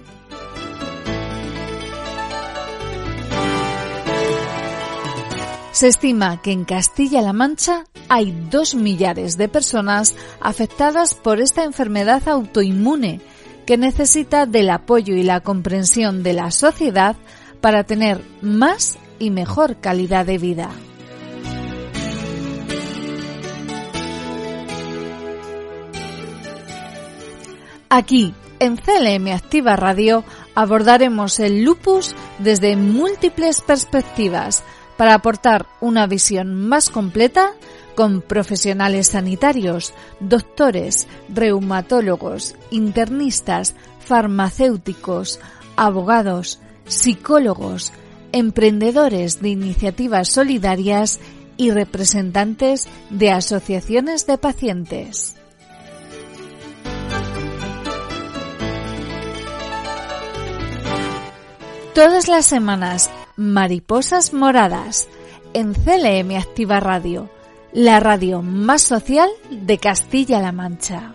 Se 5.72 5.88
estima 5.88 6.42
que 6.42 6.52
en 6.52 6.64
Castilla-La 6.64 7.32
Mancha 7.32 7.84
hay 8.08 8.30
dos 8.50 8.74
millares 8.74 9.38
de 9.38 9.48
personas 9.48 10.14
afectadas 10.40 11.14
por 11.14 11.40
esta 11.40 11.64
enfermedad 11.64 12.28
autoinmune 12.28 13.20
que 13.64 13.78
necesita 13.78 14.44
del 14.46 14.70
apoyo 14.70 15.14
y 15.14 15.22
la 15.22 15.40
comprensión 15.40 16.22
de 16.22 16.34
la 16.34 16.50
sociedad 16.50 17.16
para 17.60 17.84
tener 17.84 18.20
más 18.42 18.98
y 19.18 19.30
mejor 19.30 19.80
calidad 19.80 20.26
de 20.26 20.38
vida. 20.38 20.70
Aquí, 27.94 28.32
En 28.58 28.78
CLM 28.78 29.34
Activa 29.34 29.76
Radio 29.76 30.24
abordaremos 30.54 31.38
el 31.40 31.62
lupus 31.62 32.14
desde 32.38 32.74
múltiples 32.74 33.60
perspectivas 33.60 34.64
para 34.96 35.12
aportar 35.12 35.66
una 35.82 36.06
visión 36.06 36.54
más 36.54 36.88
completa 36.88 37.52
con 37.94 38.22
profesionales 38.22 39.08
sanitarios, 39.08 39.92
doctores, 40.20 41.06
reumatólogos, 41.28 42.54
internistas, 42.70 43.74
farmacéuticos, 44.06 45.38
abogados, 45.76 46.60
psicólogos, 46.86 47.92
emprendedores 48.32 49.42
de 49.42 49.50
iniciativas 49.50 50.30
solidarias 50.30 51.20
y 51.58 51.72
representantes 51.72 52.88
de 53.10 53.32
asociaciones 53.32 54.26
de 54.26 54.38
pacientes. 54.38 55.41
Todas 61.94 62.26
las 62.26 62.46
semanas, 62.46 63.10
Mariposas 63.36 64.32
Moradas, 64.32 65.08
en 65.52 65.74
CLM 65.74 66.38
Activa 66.38 66.80
Radio, 66.80 67.28
la 67.74 68.00
radio 68.00 68.40
más 68.40 68.80
social 68.80 69.28
de 69.50 69.76
Castilla-La 69.76 70.52
Mancha. 70.52 71.12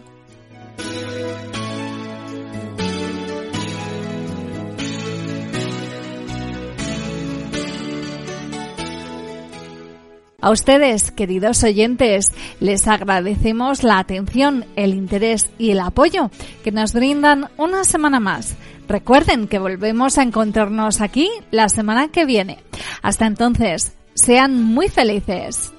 A 10.39 10.51
ustedes, 10.51 11.11
queridos 11.11 11.63
oyentes, 11.63 12.27
les 12.59 12.87
agradecemos 12.87 13.81
la 13.81 13.97
atención, 13.97 14.65
el 14.75 14.93
interés 14.93 15.49
y 15.57 15.71
el 15.71 15.79
apoyo 15.79 16.29
que 16.63 16.71
nos 16.71 16.93
brindan 16.93 17.49
una 17.57 17.83
semana 17.83 18.19
más. 18.19 18.55
Recuerden 18.87 19.47
que 19.47 19.59
volvemos 19.59 20.17
a 20.17 20.23
encontrarnos 20.23 21.01
aquí 21.01 21.29
la 21.51 21.69
semana 21.69 22.07
que 22.09 22.25
viene. 22.25 22.59
Hasta 23.01 23.27
entonces, 23.27 23.93
sean 24.15 24.63
muy 24.63 24.87
felices. 24.87 25.73